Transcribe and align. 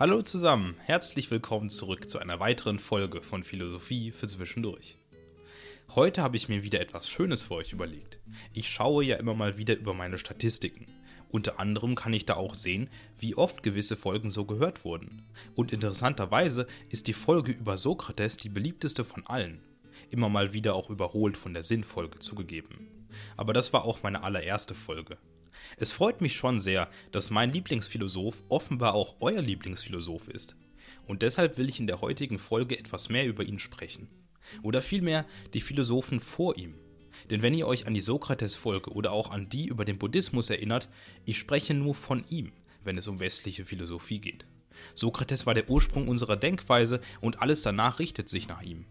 Hallo 0.00 0.22
zusammen, 0.22 0.76
herzlich 0.86 1.30
willkommen 1.30 1.68
zurück 1.68 2.08
zu 2.08 2.18
einer 2.18 2.40
weiteren 2.40 2.78
Folge 2.78 3.20
von 3.20 3.44
Philosophie 3.44 4.12
für 4.12 4.26
Zwischendurch. 4.26 4.96
Heute 5.94 6.22
habe 6.22 6.38
ich 6.38 6.48
mir 6.48 6.62
wieder 6.62 6.80
etwas 6.80 7.10
Schönes 7.10 7.42
für 7.42 7.56
euch 7.56 7.74
überlegt. 7.74 8.18
Ich 8.54 8.70
schaue 8.70 9.04
ja 9.04 9.16
immer 9.16 9.34
mal 9.34 9.58
wieder 9.58 9.76
über 9.76 9.92
meine 9.92 10.16
Statistiken. 10.16 10.86
Unter 11.28 11.60
anderem 11.60 11.96
kann 11.96 12.14
ich 12.14 12.24
da 12.24 12.36
auch 12.36 12.54
sehen, 12.54 12.88
wie 13.18 13.34
oft 13.34 13.62
gewisse 13.62 13.94
Folgen 13.94 14.30
so 14.30 14.46
gehört 14.46 14.86
wurden. 14.86 15.26
Und 15.54 15.70
interessanterweise 15.70 16.66
ist 16.88 17.06
die 17.06 17.12
Folge 17.12 17.52
über 17.52 17.76
Sokrates 17.76 18.38
die 18.38 18.48
beliebteste 18.48 19.04
von 19.04 19.26
allen. 19.26 19.60
Immer 20.10 20.30
mal 20.30 20.54
wieder 20.54 20.76
auch 20.76 20.88
überholt 20.88 21.36
von 21.36 21.52
der 21.52 21.62
Sinnfolge 21.62 22.20
zugegeben. 22.20 22.88
Aber 23.36 23.52
das 23.52 23.74
war 23.74 23.84
auch 23.84 24.02
meine 24.02 24.22
allererste 24.22 24.74
Folge. 24.74 25.18
Es 25.76 25.92
freut 25.92 26.20
mich 26.20 26.36
schon 26.36 26.60
sehr, 26.60 26.88
dass 27.12 27.30
mein 27.30 27.52
Lieblingsphilosoph 27.52 28.42
offenbar 28.48 28.94
auch 28.94 29.16
euer 29.20 29.42
Lieblingsphilosoph 29.42 30.28
ist. 30.28 30.56
Und 31.06 31.22
deshalb 31.22 31.58
will 31.58 31.68
ich 31.68 31.80
in 31.80 31.86
der 31.86 32.00
heutigen 32.00 32.38
Folge 32.38 32.78
etwas 32.78 33.08
mehr 33.08 33.26
über 33.26 33.44
ihn 33.44 33.58
sprechen. 33.58 34.08
Oder 34.62 34.82
vielmehr 34.82 35.26
die 35.54 35.60
Philosophen 35.60 36.20
vor 36.20 36.56
ihm. 36.56 36.74
Denn 37.28 37.42
wenn 37.42 37.54
ihr 37.54 37.66
euch 37.66 37.86
an 37.86 37.94
die 37.94 38.00
Sokrates-Folge 38.00 38.90
oder 38.90 39.12
auch 39.12 39.30
an 39.30 39.48
die 39.48 39.66
über 39.66 39.84
den 39.84 39.98
Buddhismus 39.98 40.50
erinnert, 40.50 40.88
ich 41.24 41.38
spreche 41.38 41.74
nur 41.74 41.94
von 41.94 42.24
ihm, 42.28 42.52
wenn 42.82 42.98
es 42.98 43.06
um 43.06 43.20
westliche 43.20 43.64
Philosophie 43.64 44.20
geht. 44.20 44.46
Sokrates 44.94 45.46
war 45.46 45.54
der 45.54 45.68
Ursprung 45.68 46.08
unserer 46.08 46.36
Denkweise 46.36 47.00
und 47.20 47.40
alles 47.42 47.62
danach 47.62 47.98
richtet 47.98 48.28
sich 48.28 48.48
nach 48.48 48.62
ihm. 48.62 48.86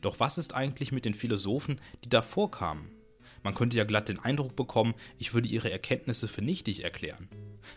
Doch 0.00 0.20
was 0.20 0.38
ist 0.38 0.54
eigentlich 0.54 0.92
mit 0.92 1.04
den 1.04 1.14
Philosophen, 1.14 1.80
die 2.04 2.08
davor 2.08 2.50
kamen? 2.50 2.90
Man 3.42 3.54
könnte 3.54 3.76
ja 3.76 3.84
glatt 3.84 4.08
den 4.08 4.18
Eindruck 4.18 4.54
bekommen, 4.54 4.94
ich 5.18 5.34
würde 5.34 5.48
ihre 5.48 5.70
Erkenntnisse 5.70 6.28
für 6.28 6.42
nichtig 6.42 6.84
erklären. 6.84 7.28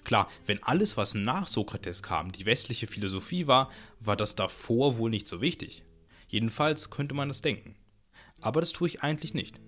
Klar, 0.04 0.30
wenn 0.46 0.62
alles, 0.64 0.98
was 0.98 1.14
nach 1.14 1.48
Sokrates 1.48 2.04
kam, 2.04 2.32
die 2.32 2.46
westliche 2.46 2.88
Philosophie 2.88 3.48
war, 3.48 3.72
war 4.00 4.16
das 4.16 4.36
davor 4.36 4.98
wohl 4.98 5.10
nicht 5.10 5.28
so 5.28 5.42
wichtig. 5.42 5.84
Jedenfalls 6.28 6.90
könnte 6.90 7.16
man 7.16 7.28
das 7.28 7.42
denken. 7.42 7.76
Aber 8.42 8.60
das 8.60 8.74
tue 8.74 8.88
ich 8.88 9.02
eigentlich 9.02 9.34
nicht. 9.34 9.60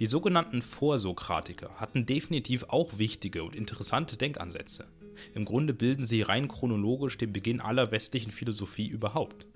Die 0.00 0.06
sogenannten 0.06 0.62
Vorsokratiker 0.62 1.70
hatten 1.76 2.06
definitiv 2.06 2.64
auch 2.64 2.98
wichtige 2.98 3.44
und 3.44 3.54
interessante 3.54 4.16
Denkansätze. 4.16 4.88
Im 5.34 5.44
Grunde 5.44 5.74
bilden 5.74 6.06
sie 6.06 6.22
rein 6.22 6.48
chronologisch 6.48 7.18
den 7.18 7.32
Beginn 7.32 7.60
aller 7.60 7.90
westlichen 7.90 8.32
Philosophie 8.32 8.88
überhaupt. 8.88 9.46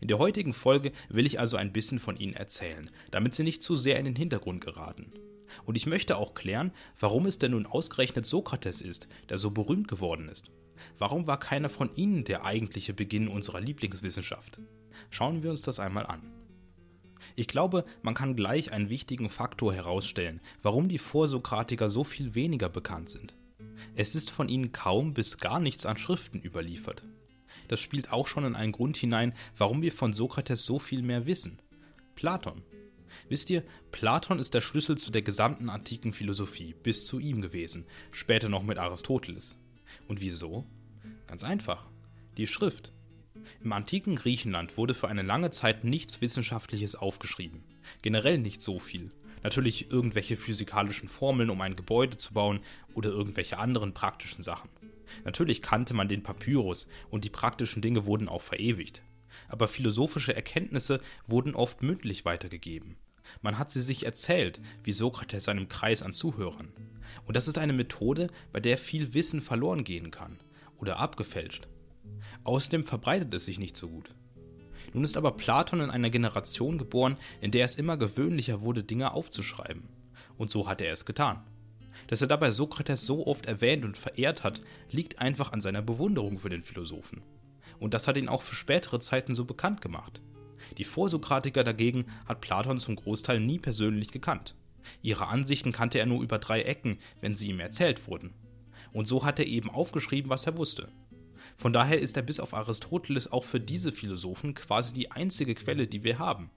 In 0.00 0.08
der 0.08 0.18
heutigen 0.18 0.54
Folge 0.54 0.92
will 1.08 1.26
ich 1.26 1.38
also 1.38 1.56
ein 1.56 1.72
bisschen 1.72 1.98
von 1.98 2.16
ihnen 2.16 2.32
erzählen, 2.32 2.90
damit 3.10 3.34
sie 3.34 3.42
nicht 3.42 3.62
zu 3.62 3.76
sehr 3.76 3.98
in 3.98 4.06
den 4.06 4.16
Hintergrund 4.16 4.64
geraten. 4.64 5.12
Und 5.64 5.76
ich 5.76 5.86
möchte 5.86 6.16
auch 6.16 6.34
klären, 6.34 6.72
warum 6.98 7.26
es 7.26 7.38
denn 7.38 7.52
nun 7.52 7.66
ausgerechnet 7.66 8.26
Sokrates 8.26 8.80
ist, 8.80 9.08
der 9.28 9.38
so 9.38 9.50
berühmt 9.50 9.88
geworden 9.88 10.28
ist. 10.28 10.50
Warum 10.98 11.26
war 11.26 11.38
keiner 11.38 11.68
von 11.68 11.94
ihnen 11.94 12.24
der 12.24 12.44
eigentliche 12.44 12.94
Beginn 12.94 13.28
unserer 13.28 13.60
Lieblingswissenschaft? 13.60 14.60
Schauen 15.10 15.42
wir 15.42 15.50
uns 15.50 15.62
das 15.62 15.80
einmal 15.80 16.06
an. 16.06 16.32
Ich 17.36 17.48
glaube, 17.48 17.84
man 18.02 18.14
kann 18.14 18.36
gleich 18.36 18.72
einen 18.72 18.90
wichtigen 18.90 19.28
Faktor 19.28 19.72
herausstellen, 19.72 20.40
warum 20.62 20.88
die 20.88 20.98
Vorsokratiker 20.98 21.88
so 21.88 22.04
viel 22.04 22.34
weniger 22.34 22.68
bekannt 22.68 23.08
sind. 23.08 23.34
Es 23.94 24.14
ist 24.14 24.30
von 24.30 24.48
ihnen 24.48 24.72
kaum 24.72 25.14
bis 25.14 25.38
gar 25.38 25.58
nichts 25.58 25.86
an 25.86 25.96
Schriften 25.96 26.40
überliefert. 26.42 27.02
Das 27.68 27.80
spielt 27.80 28.12
auch 28.12 28.26
schon 28.26 28.44
in 28.44 28.54
einen 28.54 28.72
Grund 28.72 28.96
hinein, 28.96 29.32
warum 29.56 29.82
wir 29.82 29.92
von 29.92 30.12
Sokrates 30.12 30.66
so 30.66 30.78
viel 30.78 31.02
mehr 31.02 31.26
wissen. 31.26 31.58
Platon. 32.14 32.62
Wisst 33.28 33.50
ihr, 33.50 33.62
Platon 33.92 34.38
ist 34.38 34.54
der 34.54 34.60
Schlüssel 34.60 34.98
zu 34.98 35.10
der 35.10 35.22
gesamten 35.22 35.68
antiken 35.68 36.12
Philosophie, 36.12 36.74
bis 36.82 37.06
zu 37.06 37.18
ihm 37.18 37.40
gewesen, 37.40 37.86
später 38.12 38.48
noch 38.48 38.62
mit 38.62 38.78
Aristoteles. 38.78 39.58
Und 40.08 40.20
wieso? 40.20 40.66
Ganz 41.26 41.44
einfach. 41.44 41.88
Die 42.36 42.46
Schrift. 42.46 42.92
Im 43.62 43.72
antiken 43.72 44.16
Griechenland 44.16 44.76
wurde 44.76 44.94
für 44.94 45.08
eine 45.08 45.22
lange 45.22 45.50
Zeit 45.50 45.84
nichts 45.84 46.20
Wissenschaftliches 46.20 46.96
aufgeschrieben. 46.96 47.64
Generell 48.02 48.38
nicht 48.38 48.62
so 48.62 48.78
viel. 48.78 49.10
Natürlich 49.42 49.90
irgendwelche 49.90 50.36
physikalischen 50.36 51.08
Formeln, 51.08 51.50
um 51.50 51.60
ein 51.60 51.76
Gebäude 51.76 52.16
zu 52.16 52.32
bauen 52.32 52.60
oder 52.94 53.10
irgendwelche 53.10 53.58
anderen 53.58 53.92
praktischen 53.92 54.42
Sachen. 54.42 54.70
Natürlich 55.24 55.60
kannte 55.60 55.94
man 55.94 56.08
den 56.08 56.22
Papyrus 56.22 56.88
und 57.10 57.24
die 57.24 57.30
praktischen 57.30 57.82
Dinge 57.82 58.06
wurden 58.06 58.28
auch 58.28 58.42
verewigt. 58.42 59.02
Aber 59.48 59.68
philosophische 59.68 60.34
Erkenntnisse 60.34 61.00
wurden 61.26 61.54
oft 61.54 61.82
mündlich 61.82 62.24
weitergegeben. 62.24 62.96
Man 63.42 63.58
hat 63.58 63.70
sie 63.70 63.80
sich 63.80 64.04
erzählt, 64.04 64.60
wie 64.82 64.92
Sokrates 64.92 65.48
einem 65.48 65.68
Kreis 65.68 66.02
an 66.02 66.12
Zuhörern. 66.12 66.72
Und 67.26 67.36
das 67.36 67.48
ist 67.48 67.58
eine 67.58 67.72
Methode, 67.72 68.28
bei 68.52 68.60
der 68.60 68.78
viel 68.78 69.14
Wissen 69.14 69.40
verloren 69.40 69.84
gehen 69.84 70.10
kann 70.10 70.38
oder 70.78 70.98
abgefälscht. 70.98 71.68
Außerdem 72.44 72.82
verbreitet 72.82 73.32
es 73.34 73.44
sich 73.44 73.58
nicht 73.58 73.76
so 73.76 73.88
gut. 73.88 74.10
Nun 74.92 75.04
ist 75.04 75.16
aber 75.16 75.32
Platon 75.32 75.80
in 75.80 75.90
einer 75.90 76.10
Generation 76.10 76.78
geboren, 76.78 77.16
in 77.40 77.50
der 77.50 77.64
es 77.64 77.76
immer 77.76 77.96
gewöhnlicher 77.96 78.60
wurde, 78.60 78.84
Dinge 78.84 79.12
aufzuschreiben. 79.12 79.88
Und 80.36 80.50
so 80.50 80.68
hat 80.68 80.80
er 80.80 80.92
es 80.92 81.04
getan. 81.04 81.42
Dass 82.08 82.20
er 82.20 82.28
dabei 82.28 82.50
Sokrates 82.50 83.06
so 83.06 83.26
oft 83.26 83.46
erwähnt 83.46 83.84
und 83.84 83.96
verehrt 83.96 84.44
hat, 84.44 84.60
liegt 84.90 85.20
einfach 85.20 85.52
an 85.52 85.60
seiner 85.60 85.82
Bewunderung 85.82 86.38
für 86.38 86.50
den 86.50 86.62
Philosophen. 86.62 87.22
Und 87.78 87.94
das 87.94 88.06
hat 88.06 88.16
ihn 88.16 88.28
auch 88.28 88.42
für 88.42 88.54
spätere 88.54 89.00
Zeiten 89.00 89.34
so 89.34 89.44
bekannt 89.44 89.80
gemacht. 89.80 90.20
Die 90.78 90.84
Vorsokratiker 90.84 91.64
dagegen 91.64 92.06
hat 92.26 92.40
Platon 92.40 92.78
zum 92.78 92.96
Großteil 92.96 93.40
nie 93.40 93.58
persönlich 93.58 94.10
gekannt. 94.10 94.54
Ihre 95.02 95.28
Ansichten 95.28 95.72
kannte 95.72 95.98
er 95.98 96.06
nur 96.06 96.22
über 96.22 96.38
drei 96.38 96.62
Ecken, 96.62 96.98
wenn 97.20 97.36
sie 97.36 97.48
ihm 97.48 97.60
erzählt 97.60 98.06
wurden. 98.06 98.34
Und 98.92 99.06
so 99.06 99.24
hat 99.24 99.38
er 99.38 99.46
eben 99.46 99.70
aufgeschrieben, 99.70 100.30
was 100.30 100.46
er 100.46 100.56
wusste. 100.56 100.88
Von 101.56 101.72
daher 101.72 102.00
ist 102.00 102.16
er 102.16 102.22
bis 102.22 102.40
auf 102.40 102.54
Aristoteles 102.54 103.30
auch 103.30 103.44
für 103.44 103.60
diese 103.60 103.92
Philosophen 103.92 104.54
quasi 104.54 104.94
die 104.94 105.10
einzige 105.10 105.54
Quelle, 105.54 105.86
die 105.86 106.04
wir 106.04 106.18
haben. 106.18 106.50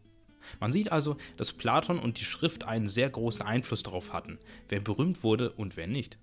Man 0.60 0.72
sieht 0.72 0.92
also, 0.92 1.18
dass 1.36 1.54
Platon 1.54 2.00
und 2.00 2.20
die 2.20 2.26
Schrift 2.26 2.66
einen 2.66 2.88
sehr 2.88 3.10
großen 3.10 3.42
Einfluss 3.42 3.84
darauf 3.84 4.14
hatten, 4.14 4.40
wer 4.70 4.80
berühmt 4.80 5.24
wurde 5.24 5.52
und 5.52 5.78
wer 5.78 5.88
nicht. 5.88 6.18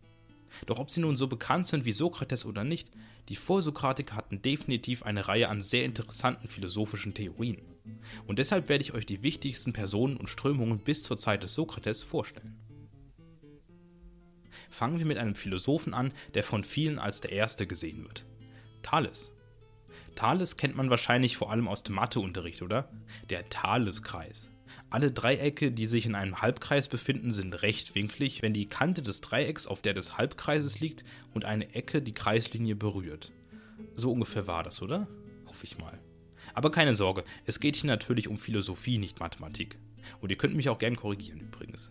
Doch 0.66 0.78
ob 0.78 0.90
sie 0.90 1.00
nun 1.00 1.16
so 1.16 1.26
bekannt 1.26 1.66
sind 1.66 1.84
wie 1.84 1.92
Sokrates 1.92 2.46
oder 2.46 2.64
nicht, 2.64 2.88
die 3.28 3.36
Vorsokratiker 3.36 4.16
hatten 4.16 4.42
definitiv 4.42 5.02
eine 5.02 5.28
Reihe 5.28 5.48
an 5.48 5.62
sehr 5.62 5.84
interessanten 5.84 6.48
philosophischen 6.48 7.14
Theorien. 7.14 7.62
Und 8.26 8.38
deshalb 8.38 8.68
werde 8.68 8.82
ich 8.82 8.94
euch 8.94 9.06
die 9.06 9.22
wichtigsten 9.22 9.72
Personen 9.72 10.16
und 10.16 10.28
Strömungen 10.28 10.78
bis 10.78 11.02
zur 11.02 11.16
Zeit 11.16 11.42
des 11.42 11.54
Sokrates 11.54 12.02
vorstellen. 12.02 12.56
Fangen 14.70 14.98
wir 14.98 15.06
mit 15.06 15.18
einem 15.18 15.34
Philosophen 15.34 15.94
an, 15.94 16.12
der 16.34 16.42
von 16.42 16.64
vielen 16.64 16.98
als 16.98 17.20
der 17.20 17.32
erste 17.32 17.66
gesehen 17.66 18.02
wird. 18.02 18.24
Thales. 18.82 19.32
Thales 20.14 20.56
kennt 20.56 20.76
man 20.76 20.90
wahrscheinlich 20.90 21.36
vor 21.36 21.50
allem 21.50 21.68
aus 21.68 21.82
dem 21.82 21.94
Matheunterricht, 21.94 22.62
oder? 22.62 22.90
Der 23.30 23.48
Thaleskreis. 23.48 24.50
Alle 24.90 25.10
Dreiecke, 25.10 25.72
die 25.72 25.86
sich 25.86 26.06
in 26.06 26.14
einem 26.14 26.40
Halbkreis 26.40 26.88
befinden, 26.88 27.32
sind 27.32 27.62
rechtwinklig, 27.62 28.42
wenn 28.42 28.52
die 28.52 28.68
Kante 28.68 29.02
des 29.02 29.20
Dreiecks 29.20 29.66
auf 29.66 29.82
der 29.82 29.94
des 29.94 30.16
Halbkreises 30.16 30.80
liegt 30.80 31.04
und 31.32 31.44
eine 31.44 31.74
Ecke 31.74 32.00
die 32.00 32.14
Kreislinie 32.14 32.76
berührt. 32.76 33.32
So 33.94 34.12
ungefähr 34.12 34.46
war 34.46 34.62
das, 34.62 34.82
oder? 34.82 35.08
Hoffe 35.46 35.64
ich 35.64 35.78
mal. 35.78 35.98
Aber 36.52 36.70
keine 36.70 36.94
Sorge, 36.94 37.24
es 37.44 37.58
geht 37.58 37.76
hier 37.76 37.88
natürlich 37.88 38.28
um 38.28 38.38
Philosophie, 38.38 38.98
nicht 38.98 39.20
Mathematik. 39.20 39.78
Und 40.20 40.30
ihr 40.30 40.36
könnt 40.36 40.54
mich 40.54 40.68
auch 40.68 40.78
gern 40.78 40.96
korrigieren 40.96 41.40
übrigens. 41.40 41.90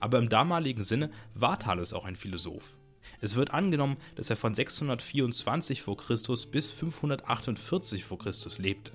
Aber 0.00 0.18
im 0.18 0.28
damaligen 0.28 0.82
Sinne 0.82 1.10
war 1.34 1.58
Thales 1.58 1.92
auch 1.92 2.04
ein 2.04 2.16
Philosoph. 2.16 2.74
Es 3.20 3.36
wird 3.36 3.52
angenommen, 3.52 3.96
dass 4.16 4.30
er 4.30 4.36
von 4.36 4.54
624 4.54 5.82
v. 5.82 5.96
Chr. 5.96 6.16
bis 6.50 6.70
548 6.70 8.04
v. 8.04 8.16
Chr. 8.16 8.32
lebte. 8.58 8.92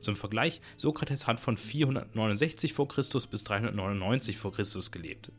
Zum 0.00 0.16
Vergleich, 0.16 0.60
Sokrates 0.76 1.26
hat 1.26 1.40
von 1.40 1.56
469 1.56 2.72
v. 2.72 2.86
Chr. 2.86 3.02
bis 3.30 3.44
399 3.44 4.36
v. 4.36 4.50
Chr. 4.50 4.90
gelebt. 4.90 5.32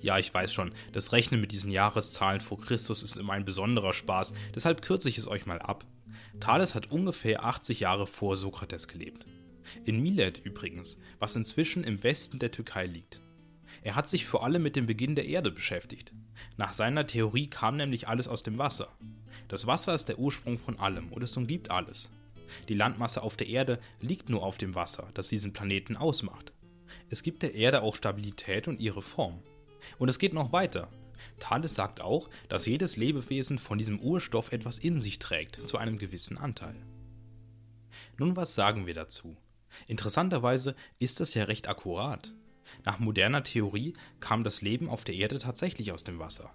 Ja, 0.00 0.18
ich 0.18 0.32
weiß 0.32 0.52
schon, 0.52 0.72
das 0.92 1.12
Rechnen 1.12 1.40
mit 1.40 1.52
diesen 1.52 1.70
Jahreszahlen 1.70 2.40
vor 2.40 2.60
Christus 2.60 3.02
ist 3.02 3.16
immer 3.16 3.34
ein 3.34 3.44
besonderer 3.44 3.92
Spaß, 3.92 4.32
deshalb 4.54 4.82
kürze 4.82 5.08
ich 5.08 5.18
es 5.18 5.28
euch 5.28 5.46
mal 5.46 5.60
ab. 5.60 5.84
Thales 6.40 6.74
hat 6.74 6.90
ungefähr 6.90 7.44
80 7.44 7.80
Jahre 7.80 8.06
vor 8.06 8.36
Sokrates 8.36 8.88
gelebt. 8.88 9.26
In 9.84 10.00
Milet 10.00 10.38
übrigens, 10.44 10.98
was 11.18 11.36
inzwischen 11.36 11.84
im 11.84 12.02
Westen 12.02 12.38
der 12.38 12.52
Türkei 12.52 12.84
liegt. 12.86 13.20
Er 13.82 13.94
hat 13.94 14.08
sich 14.08 14.26
vor 14.26 14.44
allem 14.44 14.62
mit 14.62 14.76
dem 14.76 14.86
Beginn 14.86 15.14
der 15.14 15.26
Erde 15.26 15.50
beschäftigt. 15.50 16.12
Nach 16.56 16.72
seiner 16.72 17.06
Theorie 17.06 17.48
kam 17.48 17.76
nämlich 17.76 18.08
alles 18.08 18.28
aus 18.28 18.42
dem 18.42 18.58
Wasser. 18.58 18.88
Das 19.48 19.66
Wasser 19.66 19.94
ist 19.94 20.06
der 20.06 20.18
Ursprung 20.18 20.58
von 20.58 20.78
allem 20.78 21.12
und 21.12 21.22
es 21.22 21.36
umgibt 21.36 21.70
alles. 21.70 22.10
Die 22.68 22.74
Landmasse 22.74 23.22
auf 23.22 23.36
der 23.36 23.48
Erde 23.48 23.80
liegt 24.00 24.28
nur 24.28 24.42
auf 24.42 24.58
dem 24.58 24.74
Wasser, 24.74 25.08
das 25.14 25.28
diesen 25.28 25.52
Planeten 25.52 25.96
ausmacht. 25.96 26.52
Es 27.10 27.22
gibt 27.22 27.42
der 27.42 27.54
Erde 27.54 27.82
auch 27.82 27.94
Stabilität 27.94 28.68
und 28.68 28.80
ihre 28.80 29.02
Form. 29.02 29.42
Und 29.98 30.08
es 30.08 30.18
geht 30.18 30.32
noch 30.32 30.52
weiter. 30.52 30.88
Thales 31.38 31.74
sagt 31.74 32.00
auch, 32.00 32.28
dass 32.48 32.66
jedes 32.66 32.96
Lebewesen 32.96 33.58
von 33.58 33.78
diesem 33.78 33.98
Urstoff 34.00 34.52
etwas 34.52 34.78
in 34.78 35.00
sich 35.00 35.18
trägt, 35.18 35.68
zu 35.68 35.78
einem 35.78 35.98
gewissen 35.98 36.38
Anteil. 36.38 36.76
Nun, 38.18 38.36
was 38.36 38.54
sagen 38.54 38.86
wir 38.86 38.94
dazu? 38.94 39.36
Interessanterweise 39.88 40.74
ist 40.98 41.20
das 41.20 41.34
ja 41.34 41.44
recht 41.44 41.68
akkurat. 41.68 42.32
Nach 42.84 42.98
moderner 42.98 43.42
Theorie 43.42 43.94
kam 44.20 44.44
das 44.44 44.62
Leben 44.62 44.88
auf 44.88 45.04
der 45.04 45.14
Erde 45.14 45.38
tatsächlich 45.38 45.92
aus 45.92 46.04
dem 46.04 46.18
Wasser. 46.18 46.52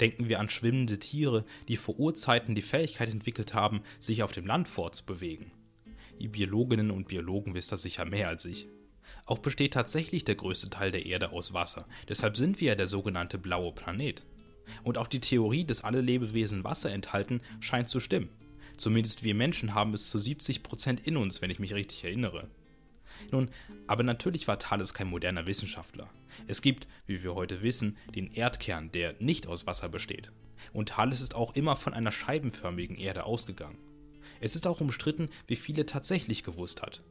Denken 0.00 0.28
wir 0.28 0.40
an 0.40 0.48
schwimmende 0.48 0.98
Tiere, 0.98 1.44
die 1.68 1.76
vor 1.76 1.98
Urzeiten 1.98 2.54
die 2.54 2.62
Fähigkeit 2.62 3.10
entwickelt 3.10 3.54
haben, 3.54 3.82
sich 3.98 4.22
auf 4.22 4.32
dem 4.32 4.46
Land 4.46 4.68
fortzubewegen. 4.68 5.50
Ihr 6.18 6.30
Biologinnen 6.30 6.90
und 6.90 7.08
Biologen 7.08 7.54
wisst 7.54 7.72
das 7.72 7.82
sicher 7.82 8.04
mehr 8.04 8.28
als 8.28 8.44
ich. 8.44 8.68
Auch 9.26 9.38
besteht 9.38 9.74
tatsächlich 9.74 10.24
der 10.24 10.34
größte 10.34 10.70
Teil 10.70 10.90
der 10.90 11.06
Erde 11.06 11.30
aus 11.32 11.52
Wasser, 11.52 11.86
deshalb 12.08 12.36
sind 12.36 12.60
wir 12.60 12.68
ja 12.68 12.74
der 12.74 12.86
sogenannte 12.86 13.38
blaue 13.38 13.72
Planet. 13.72 14.22
Und 14.82 14.98
auch 14.98 15.08
die 15.08 15.20
Theorie, 15.20 15.64
dass 15.64 15.84
alle 15.84 16.00
Lebewesen 16.00 16.64
Wasser 16.64 16.90
enthalten, 16.90 17.40
scheint 17.60 17.88
zu 17.88 18.00
stimmen. 18.00 18.30
Zumindest 18.76 19.22
wir 19.22 19.34
Menschen 19.34 19.74
haben 19.74 19.94
es 19.94 20.08
zu 20.08 20.18
70% 20.18 21.04
in 21.04 21.16
uns, 21.16 21.42
wenn 21.42 21.50
ich 21.50 21.58
mich 21.58 21.74
richtig 21.74 22.04
erinnere. 22.04 22.48
Nun, 23.30 23.50
aber 23.86 24.02
natürlich 24.02 24.48
war 24.48 24.58
Thales 24.58 24.94
kein 24.94 25.08
moderner 25.08 25.46
Wissenschaftler. 25.46 26.08
Es 26.46 26.62
gibt, 26.62 26.88
wie 27.06 27.22
wir 27.22 27.34
heute 27.34 27.62
wissen, 27.62 27.96
den 28.14 28.32
Erdkern, 28.32 28.90
der 28.92 29.14
nicht 29.18 29.46
aus 29.46 29.66
Wasser 29.66 29.88
besteht. 29.88 30.30
Und 30.72 30.90
Thales 30.90 31.20
ist 31.20 31.34
auch 31.34 31.54
immer 31.54 31.76
von 31.76 31.94
einer 31.94 32.12
scheibenförmigen 32.12 32.96
Erde 32.96 33.24
ausgegangen. 33.24 33.78
Es 34.40 34.54
ist 34.54 34.66
auch 34.66 34.80
umstritten, 34.80 35.28
wie 35.46 35.56
viel 35.56 35.78
er 35.78 35.86
tatsächlich 35.86 36.42
gewusst 36.42 36.82
hat. 36.82 37.02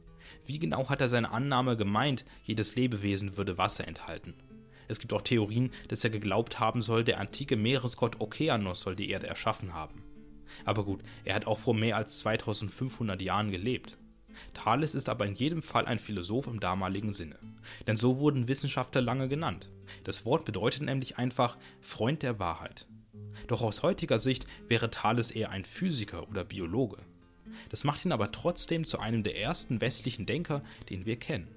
Wie 0.46 0.58
genau 0.58 0.88
hat 0.88 1.00
er 1.00 1.08
seine 1.08 1.30
Annahme 1.30 1.76
gemeint, 1.76 2.24
jedes 2.44 2.76
Lebewesen 2.76 3.36
würde 3.36 3.58
Wasser 3.58 3.86
enthalten? 3.86 4.34
Es 4.88 5.00
gibt 5.00 5.12
auch 5.12 5.22
Theorien, 5.22 5.70
dass 5.88 6.04
er 6.04 6.10
geglaubt 6.10 6.60
haben 6.60 6.82
soll, 6.82 7.04
der 7.04 7.20
antike 7.20 7.56
Meeresgott 7.56 8.20
Okeanos 8.20 8.80
soll 8.80 8.96
die 8.96 9.10
Erde 9.10 9.26
erschaffen 9.26 9.72
haben. 9.72 10.02
Aber 10.64 10.84
gut, 10.84 11.00
er 11.24 11.34
hat 11.34 11.46
auch 11.46 11.58
vor 11.58 11.74
mehr 11.74 11.96
als 11.96 12.18
2500 12.20 13.20
Jahren 13.22 13.50
gelebt. 13.50 13.96
Thales 14.52 14.94
ist 14.94 15.08
aber 15.08 15.26
in 15.26 15.34
jedem 15.34 15.62
Fall 15.62 15.86
ein 15.86 15.98
Philosoph 15.98 16.46
im 16.46 16.60
damaligen 16.60 17.12
Sinne. 17.12 17.38
Denn 17.86 17.96
so 17.96 18.18
wurden 18.18 18.48
Wissenschaftler 18.48 19.00
lange 19.00 19.28
genannt. 19.28 19.68
Das 20.04 20.24
Wort 20.24 20.44
bedeutet 20.44 20.82
nämlich 20.82 21.18
einfach 21.18 21.56
Freund 21.80 22.22
der 22.22 22.38
Wahrheit. 22.38 22.86
Doch 23.46 23.62
aus 23.62 23.82
heutiger 23.82 24.18
Sicht 24.18 24.46
wäre 24.68 24.90
Thales 24.90 25.30
eher 25.30 25.50
ein 25.50 25.64
Physiker 25.64 26.28
oder 26.28 26.44
Biologe. 26.44 26.98
Das 27.70 27.84
macht 27.84 28.04
ihn 28.04 28.12
aber 28.12 28.32
trotzdem 28.32 28.84
zu 28.84 28.98
einem 28.98 29.22
der 29.22 29.38
ersten 29.38 29.80
westlichen 29.80 30.26
Denker, 30.26 30.62
den 30.90 31.06
wir 31.06 31.16
kennen. 31.16 31.48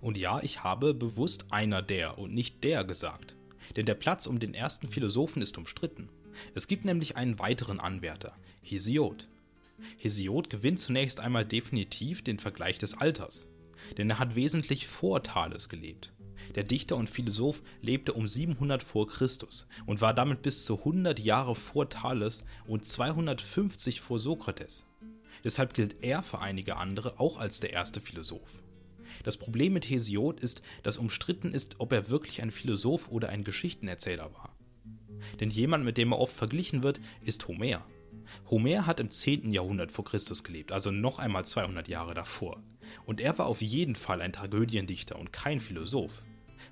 Und 0.00 0.16
ja, 0.18 0.42
ich 0.42 0.64
habe 0.64 0.94
bewusst 0.94 1.46
einer 1.50 1.82
der 1.82 2.18
und 2.18 2.34
nicht 2.34 2.64
der 2.64 2.84
gesagt. 2.84 3.36
Denn 3.76 3.86
der 3.86 3.94
Platz 3.94 4.26
um 4.26 4.38
den 4.38 4.54
ersten 4.54 4.88
Philosophen 4.88 5.42
ist 5.42 5.58
umstritten. 5.58 6.08
Es 6.54 6.68
gibt 6.68 6.84
nämlich 6.84 7.16
einen 7.16 7.38
weiteren 7.38 7.80
Anwärter, 7.80 8.36
Hesiod. 8.62 9.28
Hesiod 9.98 10.50
gewinnt 10.50 10.80
zunächst 10.80 11.20
einmal 11.20 11.44
definitiv 11.44 12.22
den 12.22 12.38
Vergleich 12.38 12.78
des 12.78 12.98
Alters, 12.98 13.48
denn 13.98 14.10
er 14.10 14.18
hat 14.18 14.34
wesentlich 14.34 14.86
vor 14.86 15.22
Thales 15.22 15.68
gelebt. 15.68 16.12
Der 16.54 16.64
Dichter 16.64 16.96
und 16.96 17.10
Philosoph 17.10 17.62
lebte 17.80 18.12
um 18.12 18.26
700 18.26 18.82
vor 18.82 19.08
Christus 19.08 19.68
und 19.84 20.00
war 20.00 20.14
damit 20.14 20.42
bis 20.42 20.64
zu 20.64 20.78
100 20.78 21.18
Jahre 21.18 21.54
vor 21.54 21.88
Thales 21.88 22.44
und 22.66 22.84
250 22.84 24.00
vor 24.00 24.18
Sokrates. 24.18 24.86
Deshalb 25.44 25.74
gilt 25.74 26.02
er 26.02 26.22
für 26.22 26.40
einige 26.40 26.76
andere 26.76 27.20
auch 27.20 27.36
als 27.38 27.60
der 27.60 27.72
erste 27.72 28.00
Philosoph. 28.00 28.62
Das 29.24 29.36
Problem 29.36 29.72
mit 29.72 29.88
Hesiod 29.88 30.40
ist, 30.40 30.62
dass 30.82 30.98
umstritten 30.98 31.52
ist, 31.52 31.76
ob 31.78 31.92
er 31.92 32.10
wirklich 32.10 32.42
ein 32.42 32.50
Philosoph 32.50 33.08
oder 33.08 33.28
ein 33.28 33.44
Geschichtenerzähler 33.44 34.32
war. 34.34 34.56
Denn 35.40 35.50
jemand, 35.50 35.84
mit 35.84 35.98
dem 35.98 36.12
er 36.12 36.18
oft 36.18 36.34
verglichen 36.34 36.82
wird, 36.82 37.00
ist 37.22 37.46
Homer. 37.48 37.84
Homer 38.50 38.86
hat 38.86 39.00
im 39.00 39.10
10. 39.10 39.50
Jahrhundert 39.50 39.92
vor 39.92 40.04
Christus 40.04 40.44
gelebt, 40.44 40.72
also 40.72 40.90
noch 40.90 41.18
einmal 41.18 41.44
200 41.44 41.88
Jahre 41.88 42.14
davor. 42.14 42.62
Und 43.04 43.20
er 43.20 43.38
war 43.38 43.46
auf 43.46 43.62
jeden 43.62 43.96
Fall 43.96 44.20
ein 44.22 44.32
Tragödiendichter 44.32 45.18
und 45.18 45.32
kein 45.32 45.60
Philosoph. 45.60 46.22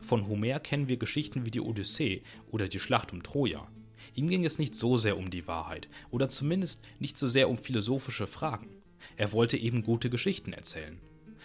Von 0.00 0.28
Homer 0.28 0.60
kennen 0.60 0.88
wir 0.88 0.96
Geschichten 0.96 1.46
wie 1.46 1.50
die 1.50 1.60
Odyssee 1.60 2.22
oder 2.50 2.68
die 2.68 2.80
Schlacht 2.80 3.12
um 3.12 3.22
Troja. 3.22 3.66
Ihm 4.14 4.28
ging 4.28 4.44
es 4.44 4.58
nicht 4.58 4.74
so 4.74 4.96
sehr 4.96 5.16
um 5.16 5.30
die 5.30 5.46
Wahrheit 5.46 5.88
oder 6.10 6.28
zumindest 6.28 6.86
nicht 6.98 7.16
so 7.16 7.26
sehr 7.26 7.48
um 7.48 7.56
philosophische 7.56 8.26
Fragen. 8.26 8.68
Er 9.16 9.32
wollte 9.32 9.56
eben 9.56 9.82
gute 9.82 10.10
Geschichten 10.10 10.52
erzählen. 10.52 10.98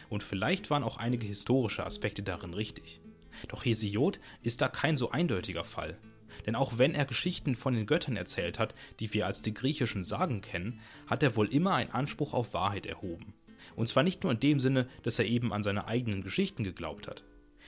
Und 0.10 0.24
vielleicht 0.24 0.70
waren 0.70 0.84
auch 0.84 0.98
einige 0.98 1.28
historische 1.28 1.86
Aspekte 1.86 2.24
darin 2.24 2.54
richtig. 2.54 3.00
Doch 3.48 3.64
Hesiod 3.64 4.20
ist 4.42 4.62
da 4.62 4.68
kein 4.68 4.98
so 4.98 5.12
eindeutiger 5.12 5.64
Fall. 5.64 5.98
Denn 6.46 6.56
auch 6.56 6.78
wenn 6.78 6.96
er 6.96 7.06
Geschichten 7.06 7.56
von 7.56 7.74
den 7.74 7.86
Göttern 7.86 8.16
erzählt 8.16 8.60
hat, 8.60 8.74
die 9.00 9.14
wir 9.14 9.26
als 9.26 9.42
die 9.42 9.54
griechischen 9.54 10.04
Sagen 10.04 10.42
kennen, 10.42 10.80
hat 11.08 11.24
er 11.24 11.36
wohl 11.36 11.48
immer 11.48 11.76
einen 11.76 11.92
Anspruch 11.92 12.34
auf 12.34 12.54
Wahrheit 12.54 12.86
erhoben. 12.86 13.34
Und 13.76 13.88
zwar 13.88 14.04
nicht 14.04 14.24
nur 14.24 14.32
in 14.32 14.40
dem 14.40 14.60
Sinne, 14.60 14.88
dass 15.04 15.20
er 15.20 15.26
eben 15.26 15.54
an 15.54 15.64
seine 15.64 15.88
eigenen 15.88 16.24
Geschichten 16.24 16.64
geglaubt 16.64 17.08
hat. 17.08 17.24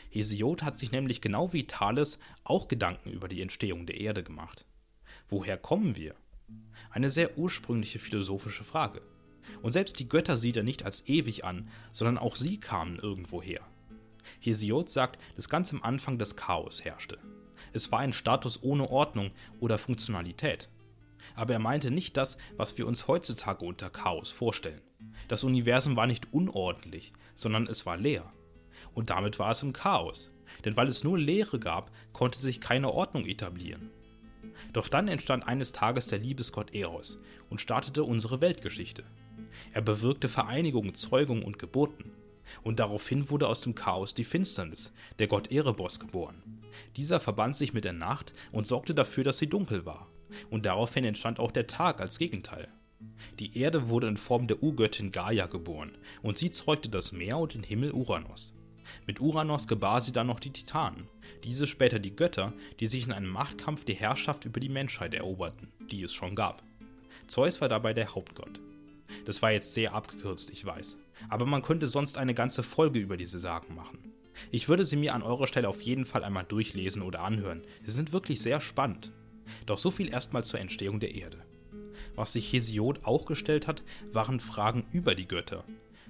Hesiod 0.10 0.64
hat 0.64 0.78
sich 0.78 0.92
nämlich 0.92 1.22
genau 1.22 1.54
wie 1.54 1.68
Thales 1.68 2.20
auch 2.44 2.68
Gedanken 2.68 3.12
über 3.12 3.28
die 3.28 3.42
Entstehung 3.42 3.86
der 3.86 4.00
Erde 4.00 4.24
gemacht. 4.24 4.66
Woher 5.28 5.58
kommen 5.58 5.96
wir? 5.96 6.16
Eine 6.90 7.10
sehr 7.10 7.38
ursprüngliche 7.38 8.00
philosophische 8.00 8.66
Frage. 8.66 9.02
Und 9.62 9.72
selbst 9.72 10.00
die 10.00 10.10
Götter 10.10 10.38
sieht 10.38 10.58
er 10.58 10.64
nicht 10.64 10.84
als 10.84 11.08
ewig 11.08 11.46
an, 11.46 11.70
sondern 11.92 12.18
auch 12.18 12.36
sie 12.36 12.60
kamen 12.60 13.00
irgendwoher. 13.00 13.62
Hesiod 14.40 14.90
sagt, 14.90 15.20
dass 15.36 15.50
ganz 15.50 15.72
am 15.74 15.82
Anfang 15.84 16.18
das 16.18 16.36
Chaos 16.36 16.84
herrschte. 16.84 17.18
Es 17.74 17.92
war 17.92 18.00
ein 18.00 18.14
Status 18.14 18.64
ohne 18.64 18.90
Ordnung 18.90 19.32
oder 19.60 19.78
Funktionalität. 19.78 20.70
Aber 21.36 21.54
er 21.54 21.60
meinte 21.60 21.92
nicht 21.92 22.18
das, 22.18 22.38
was 22.58 22.78
wir 22.78 22.88
uns 22.88 23.08
heutzutage 23.08 23.66
unter 23.66 23.90
Chaos 23.90 24.32
vorstellen. 24.32 24.82
Das 25.28 25.44
Universum 25.44 25.96
war 25.96 26.08
nicht 26.08 26.34
unordentlich, 26.34 27.14
sondern 27.36 27.68
es 27.68 27.86
war 27.86 27.98
leer. 27.98 28.32
Und 28.94 29.10
damit 29.10 29.40
war 29.40 29.52
es 29.52 29.64
im 29.64 29.74
Chaos. 29.74 30.34
Denn 30.66 30.76
weil 30.76 30.88
es 30.88 31.04
nur 31.04 31.18
Leere 31.18 31.60
gab, 31.60 31.92
konnte 32.14 32.40
sich 32.40 32.60
keine 32.60 32.92
Ordnung 32.92 33.26
etablieren. 33.26 33.90
Doch 34.74 34.88
dann 34.88 35.08
entstand 35.08 35.48
eines 35.48 35.72
Tages 35.72 36.08
der 36.08 36.20
Liebesgott 36.20 36.74
Eros 36.74 37.22
und 37.50 37.62
startete 37.62 38.04
unsere 38.04 38.42
Weltgeschichte. 38.42 39.04
Er 39.74 39.82
bewirkte 39.82 40.28
Vereinigung, 40.28 40.96
Zeugung 40.96 41.44
und 41.44 41.60
Geburten. 41.60 42.12
Und 42.64 42.80
daraufhin 42.80 43.30
wurde 43.30 43.48
aus 43.48 43.62
dem 43.62 43.76
Chaos 43.76 44.14
die 44.14 44.24
Finsternis, 44.24 44.94
der 45.20 45.28
Gott 45.28 45.52
Erebos, 45.52 46.00
geboren. 46.00 46.62
Dieser 46.96 47.20
verband 47.20 47.56
sich 47.56 47.74
mit 47.74 47.86
der 47.86 47.94
Nacht 47.94 48.34
und 48.52 48.68
sorgte 48.68 48.94
dafür, 48.94 49.24
dass 49.24 49.38
sie 49.38 49.48
dunkel 49.48 49.86
war. 49.86 50.08
Und 50.50 50.66
daraufhin 50.66 51.04
entstand 51.04 51.40
auch 51.40 51.52
der 51.52 51.68
Tag 51.68 52.02
als 52.02 52.20
Gegenteil. 52.20 52.68
Die 53.40 53.58
Erde 53.58 53.90
wurde 53.90 54.08
in 54.08 54.18
Form 54.18 54.48
der 54.48 54.62
Urgöttin 54.62 55.12
Gaia 55.12 55.48
geboren, 55.48 55.98
und 56.22 56.38
sie 56.38 56.52
zeugte 56.52 56.90
das 56.90 57.12
Meer 57.12 57.38
und 57.38 57.54
den 57.54 57.64
Himmel 57.64 57.92
Uranus. 57.92 58.56
Mit 59.08 59.20
Uranus 59.20 59.68
gebar 59.68 60.02
sie 60.02 60.12
dann 60.12 60.28
noch 60.28 60.40
die 60.40 60.52
Titanen, 60.52 61.08
diese 61.44 61.66
später 61.66 62.00
die 62.00 62.16
Götter, 62.16 62.54
die 62.80 62.88
sich 62.88 63.06
in 63.06 63.12
einem 63.12 63.30
Machtkampf 63.30 63.86
die 63.86 63.96
Herrschaft 63.96 64.46
über 64.46 64.60
die 64.60 64.70
Menschheit 64.70 65.14
eroberten, 65.14 65.72
die 65.90 66.04
es 66.04 66.14
schon 66.14 66.36
gab. 66.36 66.62
Zeus 67.28 67.62
war 67.62 67.70
dabei 67.70 67.94
der 67.94 68.14
Hauptgott. 68.14 68.60
Das 69.26 69.42
war 69.42 69.52
jetzt 69.52 69.74
sehr 69.74 69.94
abgekürzt, 69.94 70.52
ich 70.52 70.66
weiß. 70.66 70.98
Aber 71.30 71.46
man 71.46 71.62
könnte 71.62 71.88
sonst 71.88 72.18
eine 72.18 72.34
ganze 72.34 72.64
Folge 72.64 73.00
über 73.00 73.18
diese 73.18 73.40
Sagen 73.40 73.76
machen. 73.76 74.14
Ich 74.52 74.70
würde 74.70 74.84
sie 74.84 74.96
mir 74.96 75.14
an 75.14 75.24
eurer 75.24 75.48
Stelle 75.48 75.70
auf 75.70 75.82
jeden 75.82 76.06
Fall 76.06 76.24
einmal 76.24 76.46
durchlesen 76.46 77.02
oder 77.02 77.22
anhören. 77.22 77.64
Sie 77.84 77.92
sind 77.92 78.14
wirklich 78.14 78.42
sehr 78.42 78.62
spannend. 78.62 79.12
Doch 79.66 79.78
so 79.78 79.92
viel 79.92 80.10
erstmal 80.10 80.44
zur 80.44 80.60
Entstehung 80.60 81.00
der 81.00 81.14
Erde. 81.16 81.44
Was 82.16 82.34
sich 82.34 82.52
Hesiod 82.52 83.04
auch 83.04 83.26
gestellt 83.26 83.68
hat, 83.68 83.84
waren 84.12 84.40
Fragen 84.40 84.86
über 84.92 85.16
die 85.16 85.28
Götter, 85.28 85.64